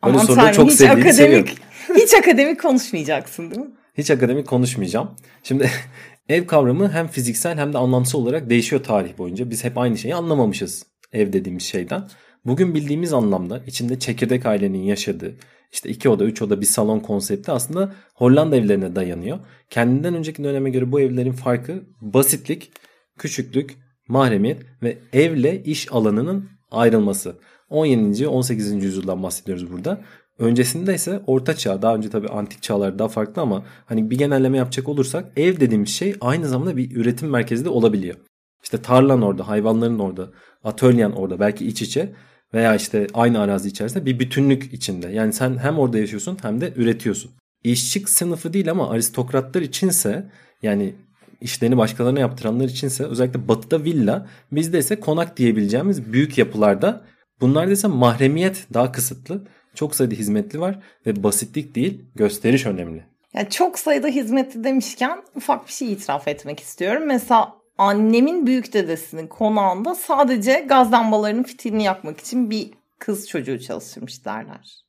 Böyle 0.05 0.17
Aman 0.17 0.25
tanrım, 0.25 0.53
çok 0.53 0.71
hiç 0.71 0.81
akademik, 0.81 1.13
seviyorum. 1.13 1.53
hiç 1.95 2.13
akademik 2.13 2.61
konuşmayacaksın 2.61 3.51
değil 3.51 3.61
mi? 3.61 3.71
Hiç 3.97 4.11
akademik 4.11 4.47
konuşmayacağım. 4.47 5.15
Şimdi 5.43 5.69
ev 6.29 6.47
kavramı 6.47 6.91
hem 6.91 7.07
fiziksel 7.07 7.57
hem 7.57 7.73
de 7.73 7.77
anlamsal 7.77 8.19
olarak 8.19 8.49
değişiyor 8.49 8.83
tarih 8.83 9.17
boyunca. 9.17 9.49
Biz 9.49 9.63
hep 9.63 9.77
aynı 9.77 9.97
şeyi 9.97 10.15
anlamamışız 10.15 10.85
ev 11.13 11.33
dediğimiz 11.33 11.63
şeyden. 11.63 12.07
Bugün 12.45 12.75
bildiğimiz 12.75 13.13
anlamda 13.13 13.59
içinde 13.67 13.99
çekirdek 13.99 14.45
ailenin 14.45 14.83
yaşadığı 14.83 15.35
işte 15.71 15.89
iki 15.89 16.09
oda 16.09 16.23
üç 16.23 16.41
oda 16.41 16.61
bir 16.61 16.65
salon 16.65 16.99
konsepti 16.99 17.51
aslında 17.51 17.93
Hollanda 18.13 18.55
evlerine 18.55 18.95
dayanıyor. 18.95 19.39
Kendinden 19.69 20.13
önceki 20.13 20.43
döneme 20.43 20.69
göre 20.69 20.91
bu 20.91 20.99
evlerin 20.99 21.31
farkı 21.31 21.83
basitlik, 22.01 22.71
küçüklük, 23.17 23.77
mahremiyet 24.07 24.61
ve 24.83 24.97
evle 25.13 25.63
iş 25.63 25.91
alanının 25.91 26.49
ayrılması. 26.71 27.35
17. 27.69 28.27
18. 28.27 28.83
yüzyıldan 28.83 29.23
bahsediyoruz 29.23 29.71
burada. 29.71 30.01
Öncesinde 30.39 30.95
ise 30.95 31.21
orta 31.27 31.55
çağ 31.55 31.81
daha 31.81 31.95
önce 31.95 32.09
tabii 32.09 32.27
antik 32.27 32.61
çağlar 32.61 32.99
daha 32.99 33.07
farklı 33.07 33.41
ama 33.41 33.65
hani 33.85 34.09
bir 34.09 34.17
genelleme 34.17 34.57
yapacak 34.57 34.89
olursak 34.89 35.31
ev 35.37 35.59
dediğimiz 35.59 35.89
şey 35.89 36.15
aynı 36.21 36.47
zamanda 36.47 36.77
bir 36.77 36.95
üretim 36.95 37.29
merkezi 37.29 37.65
de 37.65 37.69
olabiliyor. 37.69 38.15
İşte 38.63 38.81
tarlan 38.81 39.21
orada, 39.21 39.47
hayvanların 39.47 39.99
orada, 39.99 40.29
atölyen 40.63 41.11
orada 41.11 41.39
belki 41.39 41.67
iç 41.67 41.81
içe 41.81 42.13
veya 42.53 42.75
işte 42.75 43.07
aynı 43.13 43.39
arazi 43.39 43.69
içerisinde 43.69 44.05
bir 44.05 44.19
bütünlük 44.19 44.73
içinde. 44.73 45.07
Yani 45.07 45.33
sen 45.33 45.57
hem 45.57 45.79
orada 45.79 45.97
yaşıyorsun 45.97 46.37
hem 46.41 46.61
de 46.61 46.73
üretiyorsun. 46.75 47.31
İşçi 47.63 47.99
sınıfı 47.99 48.53
değil 48.53 48.71
ama 48.71 48.89
aristokratlar 48.89 49.61
içinse 49.61 50.29
yani 50.61 50.95
işlerini 51.41 51.77
başkalarına 51.77 52.19
yaptıranlar 52.19 52.65
içinse 52.65 53.03
özellikle 53.03 53.47
batıda 53.47 53.83
villa 53.83 54.27
bizde 54.51 54.79
ise 54.79 54.99
konak 54.99 55.37
diyebileceğimiz 55.37 56.13
büyük 56.13 56.37
yapılarda 56.37 57.05
bunlarda 57.41 57.71
ise 57.71 57.87
mahremiyet 57.87 58.67
daha 58.73 58.91
kısıtlı. 58.91 59.47
Çok 59.75 59.95
sayıda 59.95 60.15
hizmetli 60.15 60.59
var 60.59 60.79
ve 61.05 61.23
basitlik 61.23 61.75
değil 61.75 62.05
gösteriş 62.15 62.65
önemli. 62.65 63.05
Ya 63.33 63.49
çok 63.49 63.79
sayıda 63.79 64.07
hizmetli 64.07 64.63
demişken 64.63 65.23
ufak 65.35 65.67
bir 65.67 65.71
şey 65.71 65.93
itiraf 65.93 66.27
etmek 66.27 66.59
istiyorum. 66.59 67.03
Mesela 67.05 67.53
annemin 67.77 68.47
büyük 68.47 68.73
dedesinin 68.73 69.27
konağında 69.27 69.95
sadece 69.95 70.65
gaz 70.69 70.91
lambalarının 70.91 71.43
fitilini 71.43 71.83
yakmak 71.83 72.19
için 72.19 72.49
bir 72.49 72.71
kız 72.99 73.29
çocuğu 73.29 73.59
çalıştırmış 73.59 74.25
derler. 74.25 74.85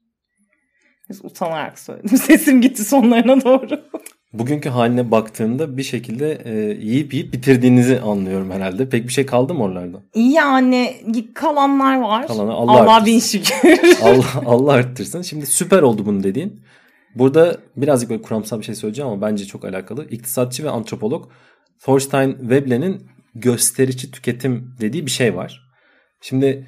Biz 1.08 1.24
utanarak 1.24 1.78
söyledim. 1.78 2.18
Sesim 2.18 2.60
gitti 2.60 2.84
sonlarına 2.84 3.44
doğru. 3.44 3.80
Bugünkü 4.32 4.68
haline 4.68 5.10
baktığımda 5.10 5.76
bir 5.76 5.82
şekilde 5.82 6.42
e, 6.44 6.52
yiyip 6.80 7.14
yiyip 7.14 7.32
bitirdiğinizi 7.32 8.00
anlıyorum 8.00 8.50
herhalde. 8.50 8.88
Pek 8.88 9.08
bir 9.08 9.12
şey 9.12 9.26
kaldı 9.26 9.54
mı 9.54 9.62
oralarda? 9.62 10.02
Yani 10.14 10.96
kalanlar 11.34 12.00
var. 12.00 12.26
Kalanı 12.26 12.52
Allah, 12.52 12.72
Allah, 12.72 12.96
arttırsın. 12.96 13.06
bin 13.06 13.20
şükür. 13.20 14.02
Allah, 14.02 14.42
Allah 14.46 14.72
arttırsın. 14.72 15.22
Şimdi 15.22 15.46
süper 15.46 15.82
oldu 15.82 16.06
bunu 16.06 16.22
dediğin. 16.22 16.60
Burada 17.14 17.56
birazcık 17.76 18.10
böyle 18.10 18.22
kuramsal 18.22 18.58
bir 18.58 18.64
şey 18.64 18.74
söyleyeceğim 18.74 19.10
ama 19.10 19.22
bence 19.22 19.44
çok 19.44 19.64
alakalı. 19.64 20.08
İktisatçı 20.10 20.64
ve 20.64 20.70
antropolog 20.70 21.28
Thorstein 21.82 22.50
Veblen'in 22.50 23.06
gösterici 23.34 24.10
tüketim 24.10 24.74
dediği 24.80 25.06
bir 25.06 25.10
şey 25.10 25.36
var. 25.36 25.70
Şimdi 26.20 26.66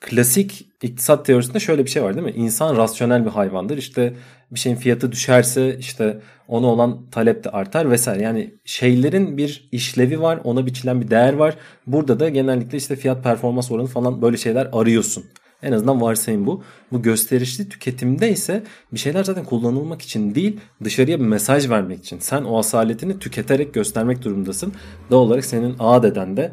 klasik 0.00 0.68
iktisat 0.82 1.26
teorisinde 1.26 1.60
şöyle 1.60 1.84
bir 1.84 1.90
şey 1.90 2.02
var 2.02 2.14
değil 2.14 2.26
mi? 2.26 2.32
İnsan 2.32 2.76
rasyonel 2.76 3.24
bir 3.24 3.30
hayvandır. 3.30 3.78
İşte 3.78 4.14
bir 4.50 4.58
şeyin 4.58 4.76
fiyatı 4.76 5.12
düşerse 5.12 5.78
işte 5.78 6.20
ona 6.48 6.66
olan 6.66 7.10
talep 7.10 7.44
de 7.44 7.50
artar 7.50 7.90
vesaire. 7.90 8.22
Yani 8.22 8.54
şeylerin 8.64 9.36
bir 9.36 9.68
işlevi 9.72 10.20
var, 10.20 10.40
ona 10.44 10.66
biçilen 10.66 11.00
bir 11.00 11.10
değer 11.10 11.32
var. 11.32 11.56
Burada 11.86 12.20
da 12.20 12.28
genellikle 12.28 12.78
işte 12.78 12.96
fiyat 12.96 13.24
performans 13.24 13.70
oranı 13.70 13.86
falan 13.86 14.22
böyle 14.22 14.36
şeyler 14.36 14.68
arıyorsun. 14.72 15.24
En 15.62 15.72
azından 15.72 16.00
varsayım 16.00 16.46
bu. 16.46 16.62
Bu 16.92 17.02
gösterişli 17.02 17.68
tüketimde 17.68 18.30
ise 18.30 18.62
bir 18.92 18.98
şeyler 18.98 19.24
zaten 19.24 19.44
kullanılmak 19.44 20.02
için 20.02 20.34
değil 20.34 20.60
dışarıya 20.84 21.20
bir 21.20 21.24
mesaj 21.24 21.70
vermek 21.70 21.98
için. 21.98 22.18
Sen 22.18 22.44
o 22.44 22.58
asaletini 22.58 23.18
tüketerek 23.18 23.74
göstermek 23.74 24.24
durumundasın. 24.24 24.72
Doğal 25.10 25.20
olarak 25.20 25.44
senin 25.44 25.76
ağ 25.78 26.02
deden 26.02 26.36
de 26.36 26.52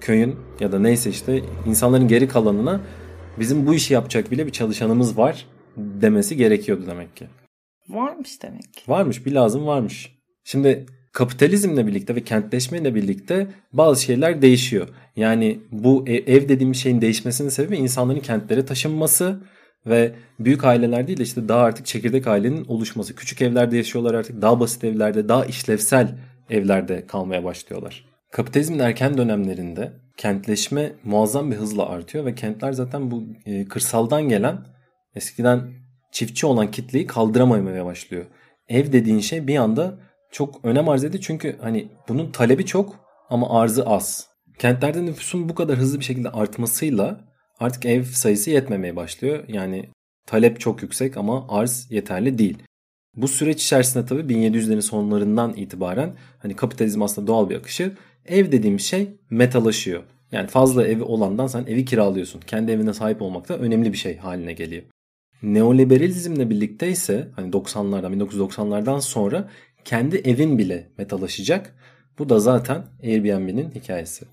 köyün 0.00 0.36
ya 0.60 0.72
da 0.72 0.78
neyse 0.78 1.10
işte 1.10 1.42
insanların 1.66 2.08
geri 2.08 2.28
kalanına 2.28 2.80
bizim 3.38 3.66
bu 3.66 3.74
işi 3.74 3.94
yapacak 3.94 4.30
bile 4.30 4.46
bir 4.46 4.52
çalışanımız 4.52 5.18
var 5.18 5.46
demesi 5.76 6.36
gerekiyordu 6.36 6.86
demek 6.86 7.16
ki. 7.16 7.26
Varmış 7.88 8.42
demek. 8.42 8.84
Varmış 8.88 9.26
bir 9.26 9.32
lazım 9.32 9.66
varmış. 9.66 10.18
Şimdi 10.44 10.86
kapitalizmle 11.12 11.86
birlikte 11.86 12.14
ve 12.14 12.24
kentleşmeyle 12.24 12.94
birlikte 12.94 13.46
bazı 13.72 14.02
şeyler 14.02 14.42
değişiyor. 14.42 14.88
Yani 15.16 15.60
bu 15.70 16.04
e- 16.06 16.34
ev 16.34 16.48
dediğimiz 16.48 16.76
şeyin 16.76 17.00
değişmesinin 17.00 17.48
sebebi 17.48 17.76
insanların 17.76 18.20
kentlere 18.20 18.64
taşınması 18.64 19.40
ve 19.86 20.12
büyük 20.38 20.64
aileler 20.64 21.06
değil 21.06 21.18
de 21.18 21.22
işte 21.22 21.48
daha 21.48 21.62
artık 21.62 21.86
çekirdek 21.86 22.26
ailenin 22.26 22.64
oluşması. 22.64 23.14
Küçük 23.14 23.42
evlerde 23.42 23.76
yaşıyorlar 23.76 24.14
artık 24.14 24.42
daha 24.42 24.60
basit 24.60 24.84
evlerde 24.84 25.28
daha 25.28 25.44
işlevsel 25.44 26.18
evlerde 26.50 27.06
kalmaya 27.06 27.44
başlıyorlar. 27.44 28.04
Kapitalizmin 28.32 28.78
erken 28.78 29.18
dönemlerinde 29.18 29.92
kentleşme 30.16 30.92
muazzam 31.04 31.50
bir 31.50 31.56
hızla 31.56 31.88
artıyor 31.88 32.24
ve 32.24 32.34
kentler 32.34 32.72
zaten 32.72 33.10
bu 33.10 33.24
e, 33.46 33.64
kırsaldan 33.64 34.28
gelen 34.28 34.58
eskiden 35.14 35.72
çiftçi 36.12 36.46
olan 36.46 36.70
kitleyi 36.70 37.06
kaldıramamaya 37.06 37.84
başlıyor. 37.84 38.24
Ev 38.68 38.92
dediğin 38.92 39.20
şey 39.20 39.46
bir 39.46 39.56
anda 39.56 39.98
çok 40.32 40.64
önem 40.64 40.88
arz 40.88 41.04
ediyor 41.04 41.24
çünkü 41.26 41.56
hani 41.60 41.88
bunun 42.08 42.30
talebi 42.30 42.66
çok 42.66 42.96
ama 43.30 43.60
arzı 43.60 43.86
az. 43.86 44.28
Kentlerde 44.58 45.06
nüfusun 45.06 45.48
bu 45.48 45.54
kadar 45.54 45.78
hızlı 45.78 45.98
bir 45.98 46.04
şekilde 46.04 46.30
artmasıyla 46.30 47.20
artık 47.60 47.86
ev 47.86 48.02
sayısı 48.02 48.50
yetmemeye 48.50 48.96
başlıyor. 48.96 49.44
Yani 49.48 49.88
talep 50.26 50.60
çok 50.60 50.82
yüksek 50.82 51.16
ama 51.16 51.46
arz 51.48 51.86
yeterli 51.90 52.38
değil. 52.38 52.58
Bu 53.16 53.28
süreç 53.28 53.64
içerisinde 53.64 54.06
tabii 54.06 54.34
1700'lerin 54.34 54.82
sonlarından 54.82 55.54
itibaren 55.56 56.16
hani 56.38 56.56
kapitalizm 56.56 57.02
aslında 57.02 57.26
doğal 57.26 57.50
bir 57.50 57.56
akışı. 57.56 57.96
Ev 58.26 58.52
dediğim 58.52 58.80
şey 58.80 59.16
metalaşıyor. 59.30 60.02
Yani 60.32 60.46
fazla 60.48 60.86
evi 60.86 61.02
olandan 61.02 61.46
sen 61.46 61.64
evi 61.66 61.84
kiralıyorsun. 61.84 62.40
Kendi 62.40 62.72
evine 62.72 62.94
sahip 62.94 63.22
olmak 63.22 63.48
da 63.48 63.58
önemli 63.58 63.92
bir 63.92 63.98
şey 63.98 64.16
haline 64.16 64.52
geliyor. 64.52 64.82
Neoliberalizmle 65.42 66.50
birlikte 66.50 66.88
ise 66.88 67.28
hani 67.36 67.50
90'lardan 67.50 68.18
1990'lardan 68.18 69.00
sonra 69.00 69.48
kendi 69.84 70.16
evin 70.16 70.58
bile 70.58 70.88
metalaşacak. 70.98 71.74
Bu 72.18 72.28
da 72.28 72.40
zaten 72.40 72.84
Airbnb'nin 73.02 73.70
hikayesi. 73.70 74.24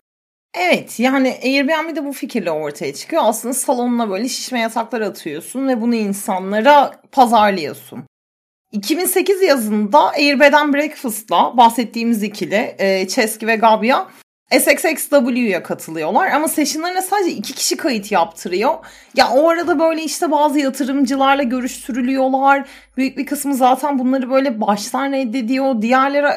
Evet 0.53 1.00
yani 1.00 1.38
Airbnb'de 1.44 2.06
bu 2.06 2.13
fikirle 2.13 2.51
ortaya 2.51 2.94
çıkıyor. 2.94 3.22
Aslında 3.25 3.53
salonuna 3.53 4.10
böyle 4.10 4.29
şişme 4.29 4.60
yataklar 4.60 5.01
atıyorsun 5.01 5.68
ve 5.68 5.82
bunu 5.82 5.96
insanlara 5.96 7.01
pazarlıyorsun. 7.12 8.03
2008 8.72 9.41
yazında 9.41 10.10
Airbnb 10.10 10.74
Breakfast'la 10.74 11.58
bahsettiğimiz 11.58 12.24
ikili 12.24 12.75
e, 12.79 13.08
Chesky 13.08 13.51
ve 13.51 13.56
Gabia 13.56 14.08
SXXW'ya 14.51 15.63
katılıyorlar 15.63 16.32
ama 16.32 16.48
sessionlarına 16.48 17.01
sadece 17.01 17.32
iki 17.32 17.53
kişi 17.53 17.77
kayıt 17.77 18.12
yaptırıyor. 18.12 18.74
Ya 19.15 19.29
o 19.29 19.50
arada 19.50 19.79
böyle 19.79 20.03
işte 20.03 20.32
bazı 20.32 20.60
yatırımcılarla 20.60 21.44
görüştürülüyorlar. 21.44 22.68
Büyük 22.98 23.18
bir 23.18 23.25
kısmı 23.25 23.56
zaten 23.56 24.00
bunları 24.00 24.29
böyle 24.29 24.62
baştan 24.62 25.12
reddediyor. 25.12 25.82
Diğerleri 25.82 26.27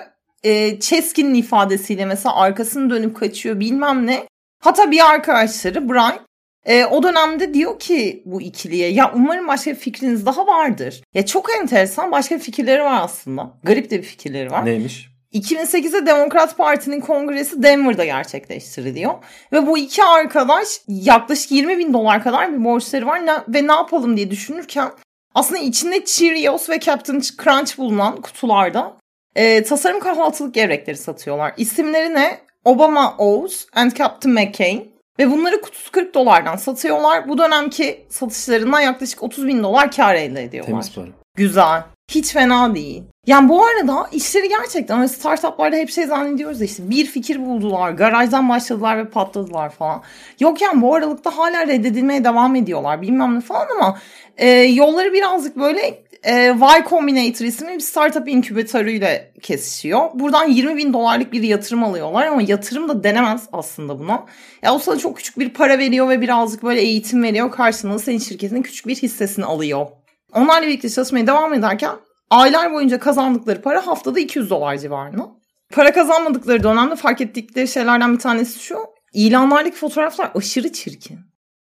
e, 0.45 0.81
Chesky'nin 0.81 1.35
ifadesiyle 1.35 2.05
mesela 2.05 2.37
arkasını 2.37 2.91
dönüp 2.91 3.17
kaçıyor 3.17 3.61
bilmem 3.61 4.07
ne. 4.07 4.27
Hatta 4.61 4.91
bir 4.91 5.11
arkadaşları 5.11 5.89
Brian 5.89 6.19
e, 6.67 6.85
o 6.85 7.03
dönemde 7.03 7.55
diyor 7.55 7.79
ki 7.79 8.23
bu 8.27 8.43
ikiliye 8.43 8.89
ya 8.89 9.13
umarım 9.15 9.49
başka 9.49 9.71
bir 9.71 9.77
fikriniz 9.77 10.27
daha 10.27 10.47
vardır. 10.47 11.03
Ya 11.15 11.27
çok 11.27 11.51
enteresan 11.61 12.13
başka 12.13 12.39
fikirleri 12.39 12.85
var 12.85 13.01
aslında. 13.03 13.51
Garip 13.63 13.91
de 13.91 13.99
bir 13.99 14.07
fikirleri 14.07 14.51
var. 14.51 14.67
Neymiş? 14.67 15.12
2008'de 15.35 16.07
Demokrat 16.07 16.57
Parti'nin 16.57 17.01
kongresi 17.01 17.63
Denver'da 17.63 18.05
gerçekleştiriliyor. 18.05 19.15
Ve 19.53 19.67
bu 19.67 19.79
iki 19.79 20.05
arkadaş 20.05 20.69
yaklaşık 20.89 21.53
20 21.53 21.79
bin 21.79 21.93
dolar 21.93 22.23
kadar 22.23 22.53
bir 22.53 22.65
borçları 22.65 23.07
var 23.07 23.23
ve 23.49 23.67
ne 23.67 23.73
yapalım 23.73 24.17
diye 24.17 24.31
düşünürken 24.31 24.91
aslında 25.35 25.61
içinde 25.61 26.05
Cheerios 26.05 26.69
ve 26.69 26.81
Captain 26.81 27.21
Crunch 27.21 27.79
bulunan 27.79 28.21
kutularda 28.21 28.97
e, 29.37 29.63
tasarım 29.63 30.01
kahvaltılık 30.01 30.55
gevrekleri 30.55 30.97
satıyorlar. 30.97 31.55
İsimleri 31.57 32.15
ne? 32.15 32.39
Obama 32.65 33.15
O's 33.19 33.67
and 33.75 33.93
Captain 33.93 34.35
McCain. 34.35 34.93
Ve 35.19 35.31
bunları 35.31 35.61
kutusu 35.61 35.93
40 35.93 36.15
dolardan 36.15 36.57
satıyorlar. 36.57 37.29
Bu 37.29 37.39
dönemki 37.39 38.07
satışlarından 38.09 38.81
yaklaşık 38.81 39.23
30 39.23 39.47
bin 39.47 39.63
dolar 39.63 39.91
kar 39.91 40.15
elde 40.15 40.43
ediyorlar. 40.43 40.71
Temiz 40.71 40.95
para. 40.95 41.07
Güzel. 41.37 41.83
Hiç 42.11 42.33
fena 42.33 42.75
değil. 42.75 43.03
Yani 43.27 43.49
bu 43.49 43.65
arada 43.65 44.09
işleri 44.13 44.49
gerçekten 44.49 44.97
hani 44.97 45.09
startuplarda 45.09 45.77
hep 45.77 45.91
şey 45.91 46.07
zannediyoruz 46.07 46.61
ya 46.61 46.67
işte 46.67 46.91
bir 46.91 47.07
fikir 47.07 47.47
buldular, 47.47 47.91
garajdan 47.91 48.49
başladılar 48.49 48.99
ve 48.99 49.09
patladılar 49.09 49.71
falan. 49.71 50.03
Yok 50.41 50.63
yani 50.63 50.83
bu 50.83 50.95
aralıkta 50.95 51.37
hala 51.37 51.67
reddedilmeye 51.67 52.25
devam 52.25 52.57
ediyorlar 52.57 53.03
bilmem 53.03 53.35
ne 53.35 53.41
falan 53.41 53.69
ama 53.77 53.99
e, 54.37 54.49
yolları 54.51 55.13
birazcık 55.13 55.57
böyle 55.57 56.05
e, 56.23 56.33
Y 56.35 56.85
Combinator 56.89 57.45
isimli 57.45 57.75
bir 57.75 57.81
startup 57.81 58.29
inkübatörüyle 58.29 59.33
kesişiyor. 59.43 60.11
Buradan 60.15 60.49
20 60.49 60.77
bin 60.77 60.93
dolarlık 60.93 61.33
bir 61.33 61.43
yatırım 61.43 61.85
alıyorlar 61.85 62.27
ama 62.27 62.43
yatırım 62.43 62.89
da 62.89 63.05
denemez 63.05 63.49
aslında 63.53 63.99
buna. 63.99 64.27
Ya 64.63 64.75
o 64.75 64.79
sana 64.79 64.99
çok 64.99 65.17
küçük 65.17 65.39
bir 65.39 65.49
para 65.49 65.79
veriyor 65.79 66.09
ve 66.09 66.21
birazcık 66.21 66.63
böyle 66.63 66.81
eğitim 66.81 67.23
veriyor. 67.23 67.51
Karşılığında 67.51 67.99
senin 67.99 68.19
şirketinin 68.19 68.63
küçük 68.63 68.87
bir 68.87 68.97
hissesini 68.97 69.45
alıyor. 69.45 69.87
Onlarla 70.35 70.67
birlikte 70.67 70.91
çalışmaya 70.91 71.27
devam 71.27 71.55
ederken 71.55 71.91
aylar 72.33 72.73
boyunca 72.73 72.99
kazandıkları 72.99 73.63
para 73.63 73.87
haftada 73.87 74.21
200 74.21 74.51
dolar 74.51 74.77
civarında. 74.77 75.31
Para 75.73 75.93
kazanmadıkları 75.93 76.63
dönemde 76.63 76.97
fark 76.97 77.21
ettikleri 77.21 77.69
şeylerden 77.69 78.15
bir 78.15 78.19
tanesi 78.19 78.59
şu. 78.59 78.79
İlanlardaki 79.13 79.77
fotoğraflar 79.77 80.31
aşırı 80.35 80.73
çirkin. 80.73 81.19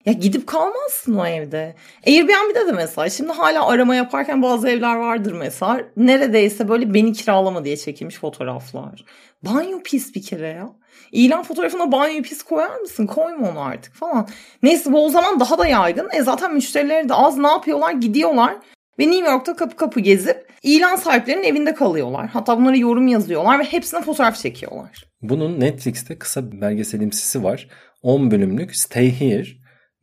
Ya 0.07 0.13
gidip 0.13 0.47
kalmazsın 0.47 1.15
o 1.15 1.27
evde. 1.27 1.77
Airbnb'de 2.07 2.67
de 2.67 2.73
mesela 2.73 3.11
şimdi 3.11 3.33
hala 3.33 3.67
arama 3.67 3.95
yaparken 3.95 4.43
bazı 4.43 4.69
evler 4.69 4.97
vardır 4.97 5.33
mesela. 5.33 5.81
Neredeyse 5.97 6.69
böyle 6.69 6.95
beni 6.95 7.13
kiralama 7.13 7.65
diye 7.65 7.77
çekilmiş 7.77 8.17
fotoğraflar. 8.17 9.05
Banyo 9.43 9.83
pis 9.83 10.15
bir 10.15 10.23
kere 10.23 10.49
ya. 10.49 10.69
İlan 11.13 11.43
fotoğrafına 11.43 11.93
banyo 11.93 12.23
pis 12.23 12.43
koyar 12.43 12.77
mısın? 12.77 13.07
Koyma 13.07 13.51
onu 13.51 13.61
artık 13.61 13.95
falan. 13.95 14.29
Neyse 14.63 14.93
bu 14.93 15.05
o 15.05 15.09
zaman 15.09 15.41
daha 15.41 15.59
da 15.59 15.67
yaygın. 15.67 16.09
E 16.13 16.23
zaten 16.23 16.55
müşterileri 16.55 17.09
de 17.09 17.15
az 17.15 17.39
ne 17.39 17.49
yapıyorlar? 17.49 17.93
Gidiyorlar 17.93 18.57
ve 18.99 19.11
New 19.11 19.31
York'ta 19.31 19.57
kapı 19.57 19.77
kapı 19.77 20.01
gezip 20.01 20.47
ilan 20.63 20.97
sahiplerinin 20.97 21.45
evinde 21.45 21.75
kalıyorlar. 21.75 22.29
Hatta 22.29 22.59
bunlara 22.59 22.77
yorum 22.77 23.09
yazıyorlar 23.09 23.59
ve 23.59 23.65
hepsine 23.65 24.03
fotoğraf 24.03 24.37
çekiyorlar. 24.37 25.05
Bunun 25.23 25.61
Netflix'te 25.61 26.19
kısa 26.19 26.53
bir 26.53 26.61
belgeselimsisi 26.61 27.45
var. 27.45 27.69
10 28.03 28.31
bölümlük 28.31 28.77
Stay 28.77 29.21
Here. 29.21 29.47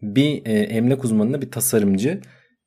Bir 0.02 0.46
e, 0.46 0.60
emlak 0.60 1.04
uzmanına 1.04 1.42
bir 1.42 1.52
tasarımcı 1.52 2.22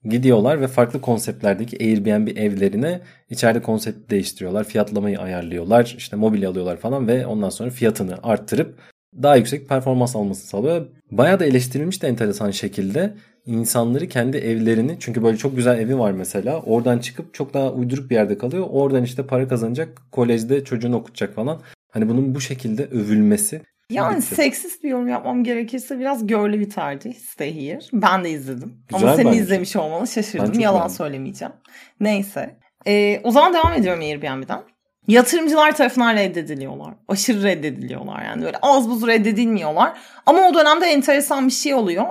gidiyorlar 0.04 0.60
ve 0.60 0.68
farklı 0.68 1.00
konseptlerdeki 1.00 1.76
Airbnb 1.80 2.36
evlerine 2.36 3.00
içeride 3.30 3.62
konsepti 3.62 4.10
değiştiriyorlar. 4.10 4.64
Fiyatlamayı 4.64 5.20
ayarlıyorlar. 5.20 5.94
işte 5.98 6.16
mobilya 6.16 6.50
alıyorlar 6.50 6.76
falan 6.76 7.08
ve 7.08 7.26
ondan 7.26 7.50
sonra 7.50 7.70
fiyatını 7.70 8.18
arttırıp 8.22 8.78
daha 9.22 9.36
yüksek 9.36 9.68
performans 9.68 10.16
almasını 10.16 10.48
sağlıyor. 10.48 10.86
Bayağı 11.10 11.40
da 11.40 11.44
eleştirilmiş 11.44 12.02
de 12.02 12.08
enteresan 12.08 12.50
şekilde 12.50 13.14
insanları 13.46 14.08
kendi 14.08 14.36
evlerini 14.36 14.96
çünkü 15.00 15.22
böyle 15.22 15.36
çok 15.36 15.56
güzel 15.56 15.78
evi 15.78 15.98
var 15.98 16.12
mesela 16.12 16.60
oradan 16.62 16.98
çıkıp 16.98 17.34
çok 17.34 17.54
daha 17.54 17.72
uyduruk 17.72 18.10
bir 18.10 18.14
yerde 18.14 18.38
kalıyor. 18.38 18.66
Oradan 18.70 19.02
işte 19.02 19.26
para 19.26 19.48
kazanacak 19.48 20.02
kolejde 20.12 20.64
çocuğunu 20.64 20.96
okutacak 20.96 21.34
falan. 21.34 21.60
Hani 21.92 22.08
bunun 22.08 22.34
bu 22.34 22.40
şekilde 22.40 22.84
övülmesi 22.84 23.62
Yani 23.90 24.16
Bitti. 24.16 24.34
seksist 24.34 24.84
bir 24.84 24.88
yorum 24.88 25.08
yapmam 25.08 25.44
gerekirse 25.44 25.98
biraz 25.98 26.26
görlü 26.26 26.60
bir 26.60 26.70
tercih 26.70 27.14
Stay 27.14 27.56
Here. 27.66 27.78
Ben 27.92 28.24
de 28.24 28.30
izledim. 28.30 28.74
Güzel 28.88 29.08
Ama 29.08 29.16
senin 29.16 29.30
bence. 29.30 29.40
izlemiş 29.42 29.76
olmanı 29.76 30.00
Ben 30.00 30.04
şaşırdım. 30.06 30.60
Yalan 30.60 30.78
beğendim. 30.78 30.96
söylemeyeceğim. 30.96 31.54
Neyse. 32.00 32.56
Ee, 32.86 33.20
o 33.24 33.30
zaman 33.30 33.54
devam 33.54 33.72
ediyorum 33.72 34.00
Airbnb'den. 34.00 34.60
Yatırımcılar 35.08 35.76
tarafından 35.76 36.14
reddediliyorlar. 36.16 36.94
Aşırı 37.08 37.42
reddediliyorlar 37.42 38.24
yani. 38.24 38.42
Böyle 38.44 38.56
az 38.62 38.88
buz 38.90 39.06
reddedilmiyorlar. 39.06 39.98
Ama 40.26 40.48
o 40.48 40.54
dönemde 40.54 40.86
enteresan 40.86 41.46
bir 41.46 41.52
şey 41.52 41.74
oluyor. 41.74 42.04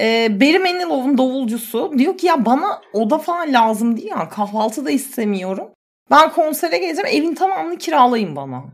Ee, 0.00 0.40
Barry 0.40 0.58
Manilow'un 0.58 1.18
davulcusu 1.18 1.92
diyor 1.98 2.18
ki 2.18 2.26
ya 2.26 2.44
bana 2.44 2.80
oda 2.92 3.18
falan 3.18 3.52
lazım 3.52 3.96
değil 3.96 4.08
ya. 4.08 4.28
Kahvaltı 4.28 4.84
da 4.84 4.90
istemiyorum. 4.90 5.68
Ben 6.10 6.32
konsere 6.32 6.78
geleceğim 6.78 7.10
evin 7.12 7.34
tamamını 7.34 7.78
kiralayın 7.78 8.36
bana. 8.36 8.64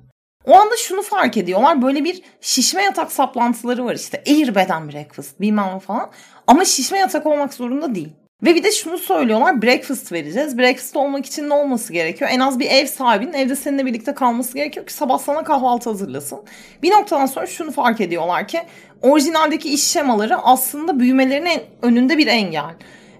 O 0.47 0.55
anda 0.55 0.77
şunu 0.77 1.03
fark 1.03 1.37
ediyorlar. 1.37 1.83
Böyle 1.83 2.05
bir 2.05 2.23
şişme 2.41 2.83
yatak 2.83 3.13
saplantıları 3.13 3.85
var 3.85 3.95
işte. 3.95 4.23
Air 4.27 4.55
bed 4.55 4.71
and 4.71 4.93
breakfast 4.93 5.41
bilmem 5.41 5.79
falan. 5.79 6.11
Ama 6.47 6.65
şişme 6.65 6.99
yatak 6.99 7.27
olmak 7.27 7.55
zorunda 7.55 7.95
değil. 7.95 8.13
Ve 8.43 8.55
bir 8.55 8.65
de 8.65 8.73
şunu 8.73 8.99
söylüyorlar. 8.99 9.63
Breakfast 9.63 10.13
vereceğiz. 10.13 10.59
Breakfast 10.59 10.97
olmak 10.97 11.27
için 11.27 11.49
ne 11.49 11.55
olması 11.55 11.93
gerekiyor? 11.93 12.31
En 12.33 12.41
az 12.41 12.59
bir 12.59 12.71
ev 12.71 12.87
sahibinin 12.87 13.33
evde 13.33 13.57
seninle 13.57 13.87
birlikte 13.87 14.15
kalması 14.15 14.55
gerekiyor 14.55 14.87
ki 14.87 14.93
sabah 14.93 15.19
sana 15.19 15.45
kahvaltı 15.45 15.91
hazırlasın. 15.91 16.39
Bir 16.83 16.91
noktadan 16.91 17.27
sonra 17.27 17.47
şunu 17.47 17.71
fark 17.71 18.01
ediyorlar 18.01 18.49
ki 18.49 18.63
orijinaldeki 19.03 19.69
iş 19.75 19.85
şemaları 19.85 20.37
aslında 20.37 21.01
büyümelerinin 21.01 21.61
önünde 21.83 22.19
bir 22.19 22.27
engel. 22.27 22.75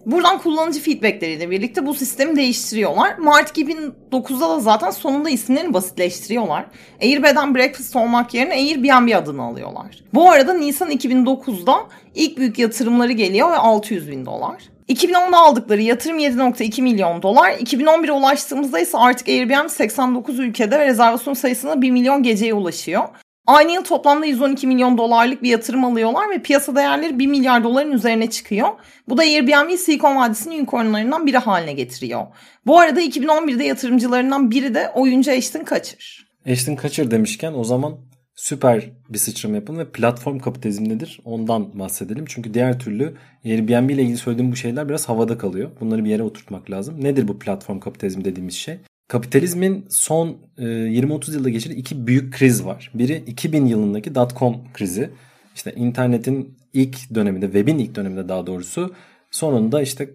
Buradan 0.07 0.39
kullanıcı 0.39 0.81
feedbackleriyle 0.81 1.51
birlikte 1.51 1.87
bu 1.87 1.95
sistemi 1.95 2.37
değiştiriyorlar. 2.37 3.19
Mart 3.19 3.59
2009'da 3.59 4.49
da 4.49 4.61
zaten 4.61 4.91
sonunda 4.91 5.31
isimlerini 5.31 5.75
basitleştiriyorlar. 5.75 6.67
Airbnb 7.03 7.55
Breakfast 7.55 7.97
olmak 7.97 8.35
yerine 8.35 8.55
Airbnb 8.55 9.17
adını 9.17 9.43
alıyorlar. 9.43 10.05
Bu 10.15 10.31
arada 10.31 10.55
Nisan 10.55 10.91
2009'da 10.91 11.77
ilk 12.15 12.39
büyük 12.39 12.59
yatırımları 12.59 13.13
geliyor 13.13 13.51
ve 13.51 13.57
600 13.57 14.11
bin 14.11 14.27
dolar. 14.27 14.76
2010'da 14.89 15.39
aldıkları 15.39 15.83
yatırım 15.83 16.19
7.2 16.19 16.83
milyon 16.83 17.23
dolar. 17.23 17.51
2011'e 17.51 18.13
ulaştığımızda 18.13 18.81
ise 18.81 18.99
artık 18.99 19.29
Airbnb 19.29 19.69
89 19.69 20.39
ülkede 20.39 20.79
ve 20.79 20.87
rezervasyon 20.87 21.35
sayısına 21.35 21.83
1 21.83 21.91
milyon 21.91 22.23
geceye 22.23 22.55
ulaşıyor. 22.55 23.05
Aynı 23.47 23.73
yıl 23.73 23.85
toplamda 23.85 24.27
112 24.27 24.67
milyon 24.67 24.99
dolarlık 24.99 25.43
bir 25.43 25.51
yatırım 25.51 25.85
alıyorlar 25.85 26.31
ve 26.31 26.43
piyasa 26.43 26.77
değerleri 26.77 27.19
1 27.19 27.27
milyar 27.27 27.65
doların 27.65 27.93
üzerine 27.93 28.31
çıkıyor. 28.31 28.69
Bu 29.09 29.19
da 29.19 29.23
Airbnb 29.23 29.79
Silicon 29.79 30.17
Vadisi'nin 30.17 30.59
unicornlarından 30.59 31.27
biri 31.27 31.39
haline 31.39 31.73
getiriyor. 31.73 32.27
Bu 32.67 32.81
arada 32.81 33.01
2011'de 33.01 33.65
yatırımcılarından 33.65 34.51
biri 34.51 34.75
de 34.75 34.91
oyuncu 34.95 35.33
Ashton 35.33 35.65
Kutcher. 35.65 36.27
Ashton 36.51 36.77
Kutcher 36.77 37.11
demişken 37.11 37.53
o 37.53 37.65
zaman 37.65 37.99
süper 38.37 38.91
bir 39.09 39.19
sıçrama 39.19 39.57
yapın 39.57 39.79
ve 39.79 39.91
platform 39.91 40.39
kapitalizm 40.39 40.89
nedir 40.89 41.21
ondan 41.25 41.79
bahsedelim. 41.79 42.25
Çünkü 42.29 42.55
diğer 42.55 42.79
türlü 42.79 43.15
Airbnb 43.45 43.91
ile 43.91 44.03
ilgili 44.03 44.17
söylediğim 44.17 44.53
bu 44.53 44.57
şeyler 44.57 44.89
biraz 44.89 45.09
havada 45.09 45.39
kalıyor. 45.39 45.71
Bunları 45.81 46.05
bir 46.05 46.11
yere 46.11 46.23
oturtmak 46.23 46.71
lazım. 46.71 47.05
Nedir 47.05 47.29
bu 47.29 47.39
platform 47.39 47.81
kapitalizm 47.81 48.25
dediğimiz 48.25 48.55
şey? 48.55 48.79
Kapitalizmin 49.09 49.87
son 49.91 50.37
e, 50.59 50.63
20-30 50.65 51.33
yılda 51.35 51.49
geçirdiği 51.49 51.77
iki 51.77 52.07
büyük 52.07 52.35
kriz 52.35 52.65
var. 52.65 52.91
Biri 52.95 53.25
2000 53.27 53.67
yılındaki 53.67 54.15
dot-com 54.15 54.57
krizi. 54.75 55.11
İşte 55.55 55.73
internetin 55.75 56.59
ilk 56.73 57.15
döneminde, 57.15 57.47
webin 57.47 57.79
ilk 57.79 57.95
döneminde 57.95 58.29
daha 58.29 58.47
doğrusu 58.47 58.95
sonunda 59.31 59.83
işte 59.83 60.11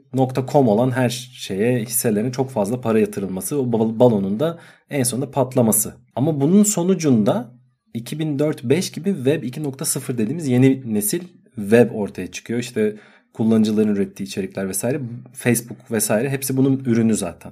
.com 0.51 0.67
olan 0.67 0.91
her 0.91 1.09
şeye 1.33 1.79
hisselerine 1.79 2.31
çok 2.31 2.49
fazla 2.49 2.81
para 2.81 2.99
yatırılması, 2.99 3.61
o 3.61 3.71
bal- 3.71 3.99
balonun 3.99 4.39
da 4.39 4.59
en 4.89 5.03
sonunda 5.03 5.31
patlaması. 5.31 5.93
Ama 6.15 6.41
bunun 6.41 6.63
sonucunda 6.63 7.60
2004-5 7.95 8.95
gibi 8.95 9.15
Web 9.15 9.43
2.0 9.43 10.17
dediğimiz 10.17 10.48
yeni 10.48 10.93
nesil 10.93 11.21
web 11.55 11.91
ortaya 11.93 12.31
çıkıyor. 12.31 12.60
İşte 12.60 12.95
kullanıcıların 13.33 13.95
ürettiği 13.95 14.27
içerikler 14.27 14.69
vesaire, 14.69 15.01
Facebook 15.33 15.91
vesaire 15.91 16.29
hepsi 16.29 16.57
bunun 16.57 16.83
ürünü 16.85 17.15
zaten. 17.15 17.51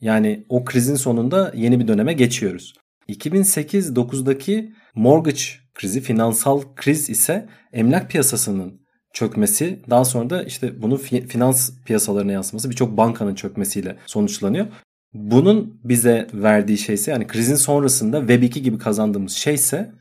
Yani 0.00 0.44
o 0.48 0.64
krizin 0.64 0.94
sonunda 0.94 1.52
yeni 1.56 1.80
bir 1.80 1.88
döneme 1.88 2.12
geçiyoruz. 2.12 2.74
2008-9'daki 3.08 4.72
mortgage 4.94 5.42
krizi, 5.74 6.00
finansal 6.00 6.62
kriz 6.76 7.10
ise 7.10 7.48
emlak 7.72 8.10
piyasasının 8.10 8.80
çökmesi, 9.12 9.82
daha 9.90 10.04
sonra 10.04 10.30
da 10.30 10.42
işte 10.42 10.82
bunun 10.82 10.96
fi- 10.96 11.26
finans 11.26 11.70
piyasalarına 11.86 12.32
yansıması 12.32 12.70
birçok 12.70 12.96
bankanın 12.96 13.34
çökmesiyle 13.34 13.96
sonuçlanıyor. 14.06 14.66
Bunun 15.14 15.80
bize 15.84 16.26
verdiği 16.34 16.78
şeyse 16.78 17.10
yani 17.10 17.26
krizin 17.26 17.54
sonrasında 17.54 18.18
Web 18.20 18.42
2 18.42 18.62
gibi 18.62 18.78
kazandığımız 18.78 19.32
şeyse 19.32 19.92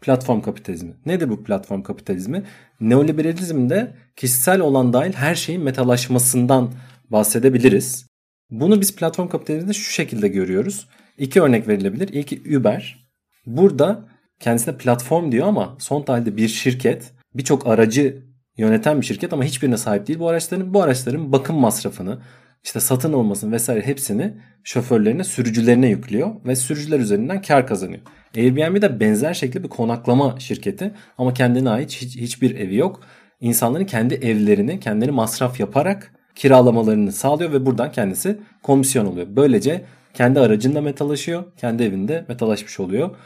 platform 0.00 0.40
kapitalizmi. 0.40 0.94
Nedir 1.06 1.28
bu 1.28 1.44
platform 1.44 1.82
kapitalizmi? 1.82 2.42
Neoliberalizmde 2.80 3.94
kişisel 4.16 4.60
olan 4.60 4.92
dahil 4.92 5.12
her 5.12 5.34
şeyin 5.34 5.62
metalaşmasından 5.62 6.72
bahsedebiliriz. 7.10 8.06
Bunu 8.50 8.80
biz 8.80 8.96
platform 8.96 9.28
kapitalizminde 9.28 9.72
şu 9.72 9.92
şekilde 9.92 10.28
görüyoruz. 10.28 10.88
İki 11.18 11.42
örnek 11.42 11.68
verilebilir. 11.68 12.08
İlki 12.08 12.58
Uber. 12.58 13.08
Burada 13.46 14.08
kendisine 14.40 14.76
platform 14.76 15.32
diyor 15.32 15.46
ama 15.46 15.76
son 15.78 16.02
tahlilde 16.02 16.36
bir 16.36 16.48
şirket 16.48 17.12
birçok 17.34 17.66
aracı 17.66 18.22
yöneten 18.56 19.00
bir 19.00 19.06
şirket 19.06 19.32
ama 19.32 19.44
hiçbirine 19.44 19.76
sahip 19.76 20.06
değil 20.06 20.18
bu 20.18 20.28
araçların. 20.28 20.74
Bu 20.74 20.82
araçların 20.82 21.32
bakım 21.32 21.56
masrafını, 21.56 22.18
işte 22.64 22.80
satın 22.80 23.12
almasını 23.12 23.52
vesaire 23.52 23.86
hepsini 23.86 24.34
şoförlerine, 24.64 25.24
sürücülerine 25.24 25.88
yüklüyor 25.88 26.30
ve 26.46 26.56
sürücüler 26.56 27.00
üzerinden 27.00 27.42
kar 27.42 27.66
kazanıyor. 27.66 28.00
Airbnb 28.36 28.82
de 28.82 29.00
benzer 29.00 29.34
şekilde 29.34 29.64
bir 29.64 29.68
konaklama 29.68 30.40
şirketi 30.40 30.94
ama 31.18 31.34
kendine 31.34 31.70
ait 31.70 31.92
hiç, 31.92 32.16
hiçbir 32.16 32.54
evi 32.58 32.76
yok. 32.76 33.00
İnsanların 33.40 33.84
kendi 33.84 34.14
evlerini, 34.14 34.80
kendileri 34.80 35.10
masraf 35.10 35.60
yaparak 35.60 36.12
kiralamalarını 36.34 37.12
sağlıyor 37.12 37.52
ve 37.52 37.66
buradan 37.66 37.92
kendisi 37.92 38.38
komisyon 38.62 39.06
oluyor. 39.06 39.26
Böylece 39.30 39.84
kendi 40.14 40.40
aracında 40.40 40.80
metalaşıyor, 40.80 41.44
kendi 41.56 41.82
evinde 41.82 42.24
metalaşmış 42.28 42.80
oluyor. 42.80 43.16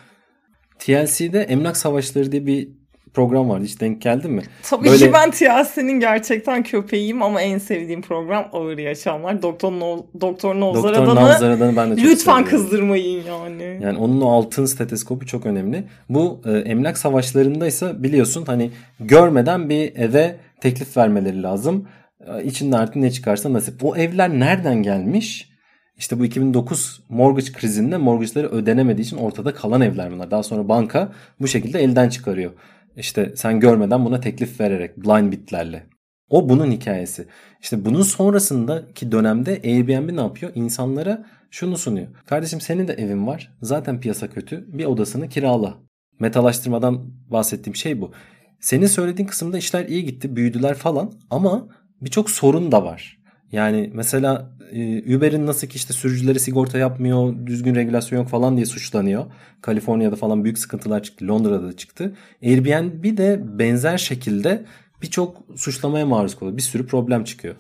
TLC'de 0.78 1.42
Emlak 1.42 1.76
Savaşları 1.76 2.32
diye 2.32 2.46
bir 2.46 2.68
program 3.14 3.48
vardı. 3.48 3.64
Hiç 3.64 3.80
denk 3.80 4.02
geldin 4.02 4.30
mi? 4.30 4.42
Tabii 4.62 4.84
Böyle- 4.88 5.06
ki 5.06 5.12
ben 5.12 5.30
TLC'nin 5.30 6.00
gerçekten 6.00 6.62
köpeğiyim 6.62 7.22
ama 7.22 7.40
en 7.42 7.58
sevdiğim 7.58 8.02
program 8.02 8.48
Ağır 8.52 8.78
Yaşamlar. 8.78 9.42
Doktor, 9.42 9.72
no 9.72 10.06
Doktor 10.20 10.54
Nozar 10.60 10.94
Doktor 10.94 11.14
Navzar 11.14 11.50
Adan'ı 11.50 11.76
ben 11.76 11.90
de 11.90 11.96
çok 11.96 12.04
lütfen 12.04 12.16
seviyorum. 12.16 12.44
kızdırmayın 12.50 13.24
yani. 13.26 13.78
Yani 13.82 13.98
onun 13.98 14.20
o 14.20 14.28
altın 14.28 14.64
stetoskopu 14.64 15.26
çok 15.26 15.46
önemli. 15.46 15.84
Bu 16.08 16.40
e, 16.44 16.50
emlak 16.50 16.98
savaşlarında 16.98 17.66
ise 17.66 18.02
biliyorsun 18.02 18.44
hani 18.46 18.70
görmeden 19.00 19.68
bir 19.68 19.96
eve 19.96 20.36
teklif 20.60 20.96
vermeleri 20.96 21.42
lazım. 21.42 21.88
E, 22.26 22.44
içinde 22.44 22.76
artık 22.76 22.96
ne 22.96 23.10
çıkarsa 23.10 23.52
nasip. 23.52 23.84
O 23.84 23.96
evler 23.96 24.30
nereden 24.30 24.82
gelmiş? 24.82 25.54
İşte 25.98 26.18
bu 26.18 26.24
2009 26.24 27.00
mortgage 27.08 27.52
krizinde 27.52 27.96
mortgage'ları 27.96 28.48
ödenemediği 28.48 29.06
için 29.06 29.16
ortada 29.16 29.54
kalan 29.54 29.80
evler 29.80 30.12
bunlar. 30.12 30.30
Daha 30.30 30.42
sonra 30.42 30.68
banka 30.68 31.12
bu 31.40 31.48
şekilde 31.48 31.80
elden 31.82 32.08
çıkarıyor. 32.08 32.50
İşte 32.96 33.32
sen 33.36 33.60
görmeden 33.60 34.04
buna 34.04 34.20
teklif 34.20 34.60
vererek 34.60 34.96
blind 34.96 35.32
bitlerle. 35.32 35.86
O 36.30 36.48
bunun 36.48 36.70
hikayesi. 36.70 37.26
İşte 37.60 37.84
bunun 37.84 38.02
sonrasındaki 38.02 39.12
dönemde 39.12 39.60
Airbnb 39.64 40.16
ne 40.16 40.20
yapıyor? 40.20 40.52
İnsanlara 40.54 41.26
şunu 41.50 41.78
sunuyor. 41.78 42.06
Kardeşim 42.26 42.60
senin 42.60 42.88
de 42.88 42.92
evin 42.92 43.26
var. 43.26 43.56
Zaten 43.62 44.00
piyasa 44.00 44.30
kötü. 44.30 44.78
Bir 44.78 44.84
odasını 44.84 45.28
kirala. 45.28 45.78
Metalaştırmadan 46.20 47.10
bahsettiğim 47.30 47.76
şey 47.76 48.00
bu. 48.00 48.12
Senin 48.60 48.86
söylediğin 48.86 49.28
kısımda 49.28 49.58
işler 49.58 49.86
iyi 49.88 50.04
gitti. 50.04 50.36
Büyüdüler 50.36 50.74
falan. 50.74 51.12
Ama 51.30 51.68
birçok 52.00 52.30
sorun 52.30 52.72
da 52.72 52.84
var. 52.84 53.23
Yani 53.52 53.90
mesela 53.94 54.50
e, 54.72 55.16
Uber'in 55.16 55.46
nasıl 55.46 55.66
ki 55.66 55.76
işte 55.76 55.92
sürücüleri 55.92 56.40
sigorta 56.40 56.78
yapmıyor, 56.78 57.34
düzgün 57.46 57.74
regülasyon 57.74 58.18
yok 58.18 58.28
falan 58.28 58.56
diye 58.56 58.66
suçlanıyor. 58.66 59.24
Kaliforniya'da 59.60 60.16
falan 60.16 60.44
büyük 60.44 60.58
sıkıntılar 60.58 61.02
çıktı, 61.02 61.28
Londra'da 61.28 61.68
da 61.68 61.76
çıktı. 61.76 62.16
Airbnb 62.42 63.16
de 63.16 63.40
benzer 63.58 63.98
şekilde 63.98 64.64
birçok 65.02 65.36
suçlamaya 65.56 66.06
maruz 66.06 66.38
kalıyor. 66.38 66.56
Bir 66.56 66.62
sürü 66.62 66.86
problem 66.86 67.24
çıkıyor. 67.24 67.54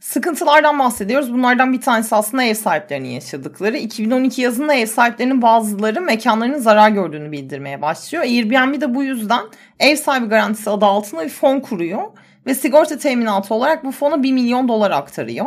Sıkıntılardan 0.00 0.78
bahsediyoruz. 0.78 1.32
Bunlardan 1.32 1.72
bir 1.72 1.80
tanesi 1.80 2.14
aslında 2.14 2.42
ev 2.42 2.54
sahiplerinin 2.54 3.08
yaşadıkları. 3.08 3.76
2012 3.76 4.42
yazında 4.42 4.74
ev 4.74 4.86
sahiplerinin 4.86 5.42
bazıları 5.42 6.00
mekanlarının 6.00 6.58
zarar 6.58 6.90
gördüğünü 6.90 7.32
bildirmeye 7.32 7.82
başlıyor. 7.82 8.24
Airbnb 8.24 8.80
de 8.80 8.94
bu 8.94 9.02
yüzden 9.02 9.42
ev 9.80 9.96
sahibi 9.96 10.26
garantisi 10.26 10.70
adı 10.70 10.84
altında 10.84 11.24
bir 11.24 11.28
fon 11.28 11.60
kuruyor. 11.60 12.02
Ve 12.46 12.54
sigorta 12.54 12.98
teminatı 12.98 13.54
olarak 13.54 13.84
bu 13.84 13.92
fona 13.92 14.22
1 14.22 14.32
milyon 14.32 14.68
dolar 14.68 14.90
aktarıyor. 14.90 15.46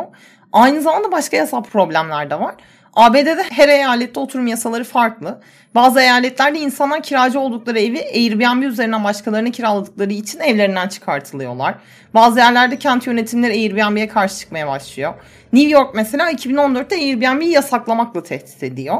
Aynı 0.52 0.80
zamanda 0.80 1.12
başka 1.12 1.36
yasal 1.36 1.62
problemler 1.62 2.30
de 2.30 2.40
var. 2.40 2.54
ABD'de 2.96 3.44
her 3.50 3.68
eyalette 3.68 4.20
oturum 4.20 4.46
yasaları 4.46 4.84
farklı. 4.84 5.40
Bazı 5.74 6.00
eyaletlerde 6.00 6.58
insanlar 6.58 7.02
kiracı 7.02 7.40
oldukları 7.40 7.80
evi 7.80 8.00
Airbnb 8.14 8.62
üzerinden 8.62 9.04
başkalarına 9.04 9.50
kiraladıkları 9.50 10.12
için 10.12 10.40
evlerinden 10.40 10.88
çıkartılıyorlar. 10.88 11.74
Bazı 12.14 12.38
yerlerde 12.38 12.78
kent 12.78 13.06
yönetimleri 13.06 13.52
Airbnb'ye 13.52 14.08
karşı 14.08 14.38
çıkmaya 14.38 14.68
başlıyor. 14.68 15.14
New 15.52 15.70
York 15.70 15.94
mesela 15.94 16.32
2014'te 16.32 16.96
Airbnb'yi 16.96 17.50
yasaklamakla 17.50 18.22
tehdit 18.22 18.62
ediyor. 18.62 18.98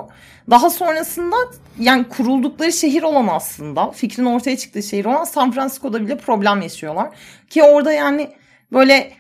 Daha 0.51 0.71
sonrasında 0.71 1.37
yani 1.79 2.09
kuruldukları 2.09 2.73
şehir 2.73 3.03
olan 3.03 3.29
aslında 3.31 3.91
fikrin 3.91 4.25
ortaya 4.25 4.57
çıktığı 4.57 4.83
şehir 4.83 5.05
olan 5.05 5.25
San 5.25 5.53
Francisco'da 5.53 6.01
bile 6.01 6.19
problem 6.19 6.63
yaşıyorlar. 6.63 7.11
Ki 7.51 7.63
orada 7.63 7.93
yani 7.93 8.31
böyle 8.73 9.13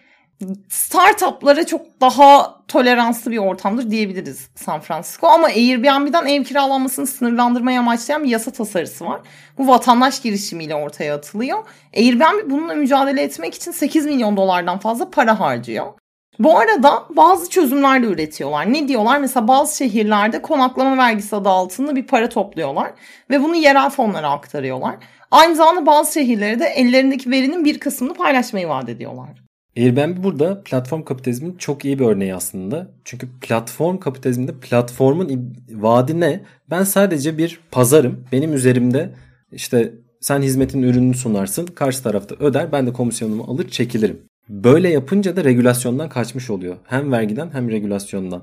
startuplara 0.68 1.66
çok 1.66 2.00
daha 2.00 2.60
toleranslı 2.68 3.30
bir 3.30 3.38
ortamdır 3.38 3.90
diyebiliriz 3.90 4.48
San 4.54 4.80
Francisco. 4.80 5.26
Ama 5.26 5.46
Airbnb'den 5.46 6.26
ev 6.26 6.44
kiralanmasını 6.44 7.06
sınırlandırmaya 7.06 7.80
amaçlayan 7.80 8.24
bir 8.24 8.28
yasa 8.28 8.50
tasarısı 8.50 9.04
var. 9.04 9.20
Bu 9.58 9.68
vatandaş 9.68 10.22
girişimiyle 10.22 10.74
ortaya 10.74 11.14
atılıyor. 11.14 11.58
Airbnb 11.96 12.50
bununla 12.50 12.74
mücadele 12.74 13.22
etmek 13.22 13.54
için 13.54 13.70
8 13.70 14.06
milyon 14.06 14.37
dolardan 14.37 14.78
fazla 14.78 15.10
para 15.10 15.40
harcıyor. 15.40 15.92
Bu 16.38 16.58
arada 16.58 17.04
bazı 17.16 17.50
çözümler 17.50 18.02
de 18.02 18.06
üretiyorlar. 18.06 18.72
Ne 18.72 18.88
diyorlar? 18.88 19.18
Mesela 19.18 19.48
bazı 19.48 19.76
şehirlerde 19.76 20.42
konaklama 20.42 20.96
vergisi 20.96 21.36
adı 21.36 21.48
altında 21.48 21.96
bir 21.96 22.06
para 22.06 22.28
topluyorlar 22.28 22.92
ve 23.30 23.42
bunu 23.42 23.56
yerel 23.56 23.90
fonlara 23.90 24.30
aktarıyorlar. 24.30 24.96
Aynı 25.30 25.56
zamanda 25.56 25.86
bazı 25.86 26.12
şehirlere 26.12 26.60
de 26.60 26.64
ellerindeki 26.64 27.30
verinin 27.30 27.64
bir 27.64 27.78
kısmını 27.78 28.14
paylaşmayı 28.14 28.68
vaat 28.68 28.88
ediyorlar. 28.88 29.28
Airbnb 29.76 30.24
burada 30.24 30.62
platform 30.62 31.02
kapitalizmin 31.02 31.56
çok 31.56 31.84
iyi 31.84 31.98
bir 31.98 32.04
örneği 32.04 32.34
aslında. 32.34 32.90
Çünkü 33.04 33.28
platform 33.40 33.98
kapitalizminde 33.98 34.52
platformun 34.60 35.54
vaadi 35.70 36.20
ne? 36.20 36.40
Ben 36.70 36.82
sadece 36.82 37.38
bir 37.38 37.60
pazarım. 37.70 38.24
Benim 38.32 38.52
üzerimde 38.54 39.14
işte 39.52 39.92
sen 40.20 40.42
hizmetin 40.42 40.82
ürününü 40.82 41.14
sunarsın. 41.14 41.66
Karşı 41.66 42.02
tarafta 42.02 42.34
öder. 42.34 42.72
Ben 42.72 42.86
de 42.86 42.92
komisyonumu 42.92 43.44
alır 43.44 43.68
çekilirim. 43.68 44.22
Böyle 44.48 44.88
yapınca 44.88 45.37
da 45.37 45.44
regülasyondan 45.44 46.09
kaçmış 46.09 46.50
oluyor. 46.50 46.76
Hem 46.85 47.12
vergiden 47.12 47.50
hem 47.52 47.70
regülasyondan. 47.70 48.42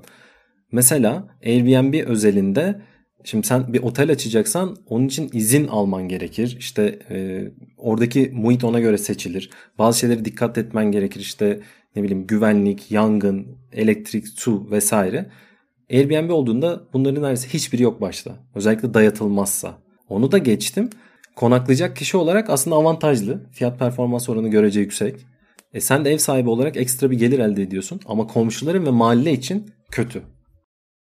Mesela 0.71 1.27
Airbnb 1.45 2.07
özelinde 2.07 2.81
şimdi 3.23 3.47
sen 3.47 3.73
bir 3.73 3.83
otel 3.83 4.11
açacaksan 4.11 4.77
onun 4.87 5.07
için 5.07 5.29
izin 5.33 5.67
alman 5.67 6.07
gerekir. 6.07 6.55
İşte 6.59 6.99
e, 7.09 7.47
oradaki 7.77 8.31
muhit 8.33 8.63
ona 8.63 8.79
göre 8.79 8.97
seçilir. 8.97 9.49
Bazı 9.77 9.99
şeyleri 9.99 10.25
dikkat 10.25 10.57
etmen 10.57 10.91
gerekir. 10.91 11.19
İşte 11.19 11.59
ne 11.95 12.03
bileyim 12.03 12.27
güvenlik, 12.27 12.91
yangın, 12.91 13.47
elektrik, 13.73 14.27
su 14.27 14.71
vesaire. 14.71 15.29
Airbnb 15.91 16.29
olduğunda 16.29 16.81
bunların 16.93 17.23
neredeyse 17.23 17.49
hiçbiri 17.49 17.83
yok 17.83 18.01
başta. 18.01 18.31
Özellikle 18.55 18.93
dayatılmazsa. 18.93 19.77
Onu 20.09 20.31
da 20.31 20.37
geçtim. 20.37 20.89
Konaklayacak 21.35 21.95
kişi 21.95 22.17
olarak 22.17 22.49
aslında 22.49 22.75
avantajlı. 22.75 23.49
Fiyat 23.51 23.79
performans 23.79 24.29
oranı 24.29 24.47
görece 24.47 24.79
yüksek. 24.79 25.15
E 25.73 25.81
sen 25.81 26.05
de 26.05 26.11
ev 26.11 26.17
sahibi 26.17 26.49
olarak 26.49 26.77
ekstra 26.77 27.11
bir 27.11 27.17
gelir 27.17 27.39
elde 27.39 27.61
ediyorsun 27.61 27.99
ama 28.05 28.27
komşuların 28.27 28.85
ve 28.85 28.89
mahalle 28.89 29.33
için 29.33 29.71
kötü. 29.91 30.23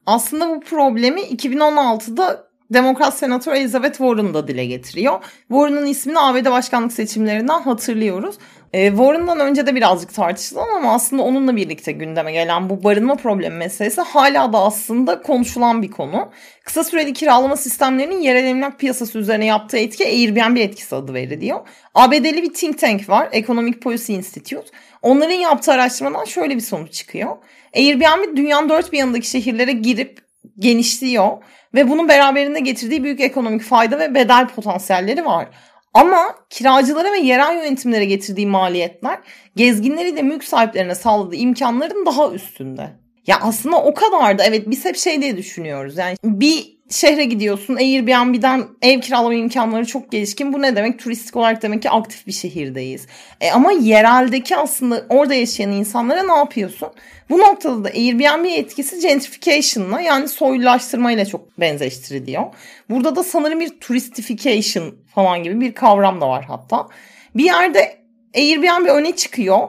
Aslında 0.07 0.49
bu 0.49 0.61
problemi 0.61 1.21
2016'da 1.21 2.51
Demokrat 2.71 3.19
Senatör 3.19 3.53
Elizabeth 3.53 3.99
Warren 3.99 4.35
da 4.35 4.49
dile 4.49 4.67
getiriyor. 4.67 5.25
Warren'ın 5.49 5.87
ismini 5.87 6.19
ABD 6.19 6.51
başkanlık 6.51 6.93
seçimlerinden 6.93 7.61
hatırlıyoruz. 7.61 8.37
E, 8.73 8.89
Warren'dan 8.89 9.41
önce 9.41 9.67
de 9.67 9.75
birazcık 9.75 10.15
tartışılan 10.15 10.69
ama 10.77 10.95
aslında 10.95 11.23
onunla 11.23 11.57
birlikte 11.57 11.93
gündeme 11.93 12.33
gelen 12.33 12.71
bu 12.71 12.85
barınma 12.85 13.15
problemi 13.15 13.57
meselesi 13.57 14.01
hala 14.01 14.53
da 14.53 14.59
aslında 14.59 15.23
konuşulan 15.23 15.83
bir 15.83 15.91
konu. 15.91 16.31
Kısa 16.65 16.85
süreli 16.85 17.13
kiralama 17.13 17.57
sistemlerinin 17.57 18.21
yerel 18.21 18.45
emlak 18.45 18.79
piyasası 18.79 19.19
üzerine 19.19 19.47
yaptığı 19.47 19.79
etki 19.79 20.07
Airbnb 20.07 20.57
etkisi 20.57 20.97
adı 20.97 21.15
veriliyor. 21.15 21.61
ABD'li 21.95 22.43
bir 22.43 22.55
think 22.55 22.79
tank 22.79 23.09
var 23.09 23.29
Economic 23.33 23.81
Policy 23.81 24.15
Institute. 24.15 24.71
Onların 25.03 25.35
yaptığı 25.35 25.73
araştırmadan 25.73 26.25
şöyle 26.25 26.57
bir 26.57 26.61
sonuç 26.61 26.93
çıkıyor. 26.93 27.37
Airbnb 27.77 28.37
dünyanın 28.37 28.69
dört 28.69 28.93
bir 28.93 28.99
yanındaki 28.99 29.31
şehirlere 29.31 29.73
girip 29.73 30.19
genişliyor 30.59 31.29
ve 31.75 31.89
bunun 31.89 32.09
beraberinde 32.09 32.61
getirdiği 32.61 33.05
büyük 33.05 33.21
ekonomik 33.21 33.63
fayda 33.63 33.99
ve 33.99 34.15
bedel 34.15 34.49
potansiyelleri 34.49 35.25
var. 35.25 35.49
Ama 35.95 36.35
kiracılara 36.51 37.13
ve 37.13 37.19
yerel 37.19 37.55
yönetimlere 37.55 38.05
getirdiği 38.05 38.47
maliyetler 38.47 39.19
gezginleri 39.57 40.17
de 40.17 40.23
mülk 40.23 40.45
sahiplerine 40.45 40.95
sağladığı 40.95 41.37
imkanların 41.37 42.07
daha 42.07 42.33
üstünde. 42.33 42.91
Ya 43.27 43.39
aslında 43.41 43.83
o 43.83 43.95
kadar 43.95 44.39
da 44.39 44.45
evet 44.45 44.71
biz 44.71 44.85
hep 44.85 44.97
şey 44.97 45.23
diye 45.23 45.37
düşünüyoruz. 45.37 45.99
Yani 45.99 46.17
bir 46.25 46.80
şehre 46.91 47.25
gidiyorsun 47.25 47.77
Airbnb'den 47.77 48.65
ev 48.83 49.01
kiralama 49.01 49.35
imkanları 49.35 49.87
çok 49.87 50.13
gelişkin. 50.13 50.53
Bu 50.53 50.63
ne 50.63 50.77
demek? 50.77 50.99
Turistik 50.99 51.37
olarak 51.37 51.63
demek 51.63 51.83
ki 51.83 51.91
aktif 51.91 52.27
bir 52.27 52.33
şehirdeyiz. 52.33 53.07
E 53.41 53.51
ama 53.51 53.73
yereldeki 53.73 54.57
aslında 54.57 55.07
orada 55.09 55.35
yaşayan 55.35 55.73
insanlara 55.73 56.23
ne 56.23 56.37
yapıyorsun? 56.37 56.89
Bu 57.31 57.39
noktada 57.39 57.85
da 57.85 57.89
Airbnb 57.89 58.45
etkisi 58.45 59.01
gentrification'la 59.01 60.01
yani 60.01 60.29
soylulaştırmayla 60.29 61.25
çok 61.25 61.61
benzeştiriliyor. 61.61 62.45
Burada 62.91 63.17
da 63.17 63.23
sanırım 63.23 63.61
bir 63.61 63.81
turistification 63.81 64.95
falan 65.15 65.43
gibi 65.43 65.61
bir 65.61 65.75
kavram 65.75 66.21
da 66.21 66.29
var 66.29 66.45
hatta. 66.45 66.89
Bir 67.35 67.45
yerde 67.45 68.01
Airbnb 68.35 68.87
öne 68.87 69.17
çıkıyor 69.17 69.69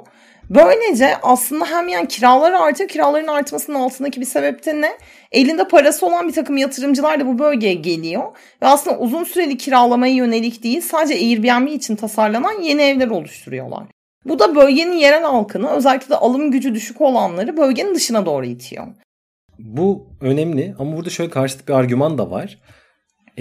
Böylece 0.55 1.17
aslında 1.23 1.65
hem 1.65 1.87
yani 1.87 2.07
kiralar 2.07 2.51
artıyor. 2.51 2.89
Kiraların 2.89 3.27
artmasının 3.27 3.79
altındaki 3.79 4.21
bir 4.21 4.25
sebep 4.25 4.65
de 4.65 4.81
ne? 4.81 4.97
Elinde 5.31 5.67
parası 5.67 6.05
olan 6.05 6.27
bir 6.27 6.33
takım 6.33 6.57
yatırımcılar 6.57 7.19
da 7.19 7.27
bu 7.27 7.39
bölgeye 7.39 7.73
geliyor. 7.73 8.23
Ve 8.61 8.67
aslında 8.67 8.97
uzun 8.97 9.23
süreli 9.23 9.57
kiralamaya 9.57 10.13
yönelik 10.13 10.63
değil 10.63 10.81
sadece 10.81 11.13
Airbnb 11.13 11.67
için 11.67 11.95
tasarlanan 11.95 12.61
yeni 12.61 12.81
evler 12.81 13.07
oluşturuyorlar. 13.07 13.83
Bu 14.25 14.39
da 14.39 14.55
bölgenin 14.55 14.97
yerel 14.97 15.23
halkını 15.23 15.69
özellikle 15.69 16.09
de 16.09 16.15
alım 16.15 16.51
gücü 16.51 16.75
düşük 16.75 17.01
olanları 17.01 17.57
bölgenin 17.57 17.95
dışına 17.95 18.25
doğru 18.25 18.45
itiyor. 18.45 18.87
Bu 19.59 20.07
önemli 20.21 20.75
ama 20.79 20.97
burada 20.97 21.09
şöyle 21.09 21.29
karşıt 21.29 21.67
bir 21.67 21.73
argüman 21.73 22.17
da 22.17 22.31
var. 22.31 22.57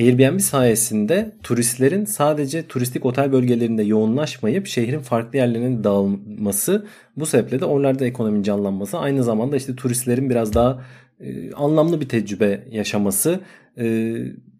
Airbnb 0.00 0.40
sayesinde 0.40 1.32
turistlerin 1.42 2.04
sadece 2.04 2.66
turistik 2.66 3.06
otel 3.06 3.32
bölgelerinde 3.32 3.82
yoğunlaşmayıp 3.82 4.66
şehrin 4.66 4.98
farklı 4.98 5.38
yerlerine 5.38 5.84
dağılması 5.84 6.86
bu 7.16 7.26
sebeple 7.26 7.60
de 7.60 7.64
oralarda 7.64 8.06
ekonominin 8.06 8.42
canlanması 8.42 8.98
aynı 8.98 9.24
zamanda 9.24 9.56
işte 9.56 9.76
turistlerin 9.76 10.30
biraz 10.30 10.54
daha 10.54 10.82
e, 11.20 11.52
anlamlı 11.52 12.00
bir 12.00 12.08
tecrübe 12.08 12.64
yaşaması 12.70 13.40
e, 13.78 14.16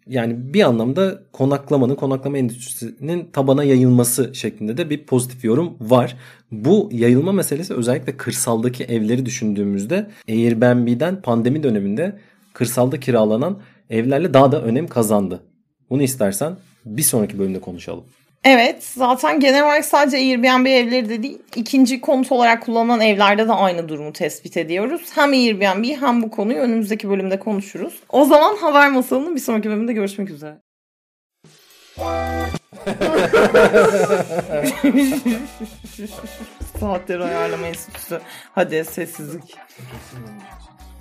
yani 0.07 0.55
bir 0.55 0.63
anlamda 0.63 1.23
konaklamanın 1.33 1.95
konaklama 1.95 2.39
endüstrisinin 2.39 3.29
tabana 3.33 3.65
yayılması 3.65 4.31
şeklinde 4.35 4.77
de 4.77 4.91
bir 4.91 5.05
pozitif 5.05 5.45
yorum 5.45 5.77
var. 5.81 6.17
Bu 6.53 6.89
yayılma 6.93 7.33
meselesi 7.33 7.75
özellikle 7.75 8.17
kırsaldaki 8.17 8.85
evleri 8.85 9.27
düşündüğümüzde 9.27 10.11
Airbnb'den 10.29 11.23
pandemi 11.23 11.63
döneminde 11.63 12.19
kırsalda 12.53 13.01
kiralanan 13.01 13.59
evlerle 13.91 14.35
daha 14.35 14.53
da 14.53 14.63
önem 14.63 14.89
kazandı. 14.89 15.43
Bunu 15.91 16.03
istersen 16.03 16.57
bir 16.85 17.03
sonraki 17.03 17.39
bölümde 17.39 17.61
konuşalım. 17.61 18.05
Evet 18.45 18.85
zaten 18.85 19.41
genel 19.41 19.65
olarak 19.65 19.85
sadece 19.85 20.17
Airbnb 20.17 20.67
evleri 20.67 21.09
de 21.09 21.23
değil 21.23 21.39
ikinci 21.57 22.01
konut 22.01 22.33
olarak 22.33 22.63
kullanılan 22.63 23.01
evlerde 23.01 23.49
de 23.49 23.53
aynı 23.53 23.89
durumu 23.89 24.13
tespit 24.13 24.57
ediyoruz. 24.57 25.03
Hem 25.15 25.31
Airbnb 25.31 25.85
hem 25.85 26.23
bu 26.23 26.31
konuyu 26.31 26.59
önümüzdeki 26.59 27.11
bölümde 27.11 27.39
konuşuruz. 27.39 27.95
O 28.09 28.25
zaman 28.25 28.57
haber 28.57 28.91
masalının 28.91 29.35
bir 29.35 29.41
sonraki 29.41 29.69
bölümde 29.69 29.93
görüşmek 29.93 30.31
üzere. 30.31 30.61
Saatleri 36.81 37.25
ayarlama 37.25 37.67
enstitüsü. 37.67 38.21
Hadi 38.53 38.85
sessizlik. 38.85 39.57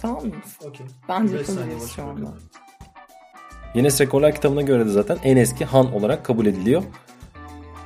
Tamam 0.01 0.25
mı? 0.25 0.33
Okay. 0.61 0.87
Bence 1.09 1.43
kalırız 1.43 1.91
şu 1.95 2.03
anda. 2.03 2.33
Guinness 3.73 4.01
Rekorlar 4.01 4.35
kitabına 4.35 4.61
göre 4.61 4.85
de 4.85 4.89
zaten 4.89 5.17
en 5.23 5.37
eski 5.37 5.65
han 5.65 5.93
olarak 5.93 6.25
kabul 6.25 6.45
ediliyor. 6.45 6.83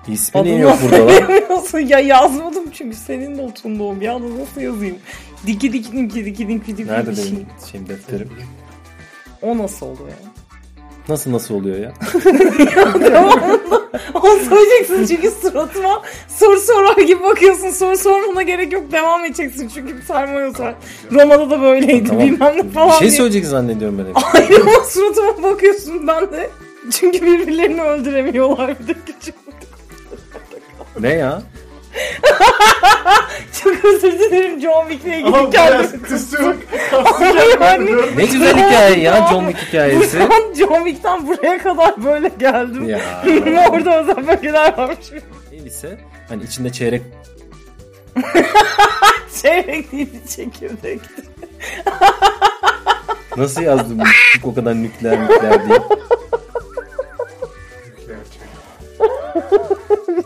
İsmi 0.07 0.43
niye 0.43 0.57
yok 0.57 0.77
burada 0.83 1.07
lan? 1.07 1.79
ya 1.87 1.99
yazmadım 1.99 2.63
çünkü 2.71 2.97
senin 2.97 3.37
notunda 3.37 3.83
o. 3.83 3.99
Bir 3.99 4.07
anda 4.07 4.41
nasıl 4.41 4.61
yazayım? 4.61 4.97
Diki 5.47 5.73
diki 5.73 5.91
diki 5.91 6.25
diki 6.25 6.47
diki 6.47 6.77
diki 6.77 6.87
Nerede 6.87 7.11
benim 7.11 7.17
şey. 7.17 7.45
şeyim 7.71 7.89
defterim? 7.89 8.29
O 9.41 9.57
nasıl 9.57 9.85
oluyor 9.85 10.07
ya? 10.09 10.32
Nasıl 11.09 11.31
nasıl 11.31 11.55
oluyor 11.55 11.77
ya? 11.77 11.93
Onu 14.13 14.39
söyleyeceksin 14.49 15.05
çünkü 15.05 15.31
suratıma 15.41 16.01
soru 16.27 16.59
sorar 16.59 16.97
gibi 16.97 17.23
bakıyorsun. 17.23 17.69
Soru 17.69 17.97
sormana 17.97 18.41
gerek 18.41 18.73
yok. 18.73 18.91
Devam 18.91 19.25
edeceksin 19.25 19.71
çünkü 19.73 20.01
sarma 20.07 20.39
yoksa. 20.39 20.75
Roma'da 21.11 21.49
da 21.49 21.61
böyleydi 21.61 22.09
tamam. 22.09 22.25
bilmem 22.27 22.57
ne 22.57 22.69
falan. 22.69 22.89
Bir 22.89 22.93
şey 22.95 23.11
söyleyeceksin 23.11 23.51
zannediyorum 23.51 23.97
ben. 23.97 24.21
Hayır 24.21 24.61
ama 24.61 24.85
suratıma 24.85 25.43
bakıyorsun 25.43 26.07
ben 26.07 26.31
de. 26.31 26.49
Çünkü 26.91 27.21
birbirlerini 27.21 27.81
öldüremiyorlar 27.81 28.79
bir 28.79 28.87
de 28.87 28.93
küçük. 29.05 29.35
Ne 30.99 31.13
ya? 31.13 31.41
Çok 33.63 33.85
özür 33.85 34.11
dilerim 34.19 34.59
John 34.61 34.89
Wick'le 34.89 35.13
ilgili 35.17 35.49
kendimi 35.51 36.01
kısık. 36.03 36.57
yani- 37.61 37.91
Ne 38.17 38.25
güzel 38.25 38.57
hikaye 38.57 38.99
ya 38.99 39.27
John 39.31 39.47
Wick 39.47 39.67
hikayesi. 39.67 40.19
Buradan 40.19 40.53
John 40.53 40.83
Wick'ten 40.85 41.27
buraya 41.27 41.57
kadar 41.57 42.03
böyle 42.05 42.27
geldim. 42.39 42.89
ya. 42.89 42.99
Orada 43.71 43.99
özel 44.01 44.27
bölgeler 44.27 44.77
varmış. 44.77 45.11
Değil 45.51 45.65
ise 45.65 45.97
hani 46.29 46.43
içinde 46.43 46.71
çeyrek 46.71 47.01
Çeyrek 49.41 49.91
değil 49.91 50.09
çekirdekti. 50.35 51.21
nasıl 53.37 53.61
yazdım 53.61 53.99
bu 54.43 54.49
o 54.49 54.55
kadar 54.55 54.75
nükleer 54.75 55.23
nükleer 55.23 55.67
diye. 55.67 55.79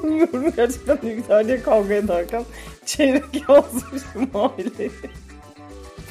Bilmiyorum 0.03 0.53
gerçekten 0.55 0.97
İtalya 1.07 1.63
kavga 1.63 1.93
ederken 1.93 2.43
çeyrek 2.87 3.49
yazmışım 3.49 4.29
aileye. 4.33 4.89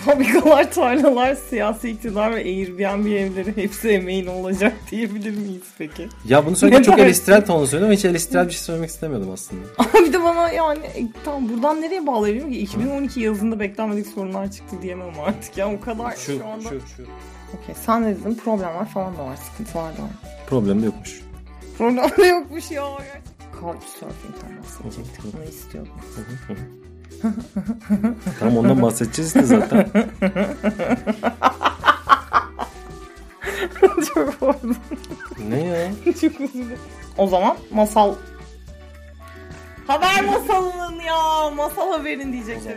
Fabrikalar, 0.04 0.72
tarlalar, 0.72 1.34
siyasi 1.34 1.90
iktidar 1.90 2.30
ve 2.30 2.36
Airbnb 2.36 3.06
evleri 3.06 3.56
hepsi 3.56 3.88
emeğin 3.88 4.26
olacak 4.26 4.72
diyebilir 4.90 5.30
miyiz 5.30 5.62
peki? 5.78 6.08
Ya 6.28 6.46
bunu 6.46 6.56
söylerken 6.56 6.82
Ne 6.82 6.86
çok 6.86 6.98
eleştirel 6.98 7.46
tonla 7.46 7.66
söylüyorum 7.66 7.86
ama 7.92 7.98
hiç 7.98 8.04
eleştirel 8.04 8.46
bir 8.46 8.52
şey 8.52 8.60
söylemek 8.60 8.90
istemiyordum 8.90 9.30
aslında. 9.30 9.62
Ama 9.78 10.06
bir 10.06 10.12
de 10.12 10.22
bana 10.22 10.50
yani 10.50 10.78
e, 10.86 11.02
tamam 11.24 11.48
buradan 11.48 11.80
nereye 11.82 12.06
bağlayabilirim 12.06 12.52
ki? 12.52 12.58
2012 12.58 13.20
yazında 13.20 13.60
beklenmedik 13.60 14.06
sorunlar 14.06 14.50
çıktı 14.50 14.76
diyemem 14.82 15.20
artık 15.26 15.56
ya 15.58 15.72
o 15.72 15.80
kadar 15.80 16.10
şu, 16.16 16.38
Şu, 16.38 16.46
anda. 16.46 16.62
şu, 16.68 16.80
şu. 16.96 17.02
Okey 17.62 17.74
sen 17.86 18.02
ne 18.02 18.16
dedin? 18.16 18.40
Problemler 18.44 18.86
falan 18.88 19.16
da 19.18 19.24
var, 19.24 19.36
sıkıntılar 19.36 19.84
da 19.98 20.02
var. 20.02 20.10
Problem 20.48 20.82
de 20.82 20.86
yokmuş. 20.86 21.20
Problem 21.78 22.10
de 22.18 22.26
yokmuş 22.26 22.70
ya. 22.70 22.84
Couchsurfing'den 23.60 24.58
bahsedecektik. 24.62 25.24
Bunu 25.34 25.44
istiyordum. 25.44 25.92
Tamam 28.38 28.56
ondan 28.56 28.82
bahsedeceğiz 28.82 29.36
işte 29.36 29.42
zaten. 29.42 29.90
Çok 34.14 34.40
pardon. 34.40 34.76
ne 35.48 35.64
ya? 35.64 35.90
Çok. 36.20 36.32
O 37.18 37.26
zaman 37.26 37.56
masal... 37.70 38.14
Haber 39.86 40.24
masalının 40.24 41.00
ya. 41.00 41.50
Masal 41.50 41.92
haberin 41.92 42.32
diyecekler. 42.32 42.74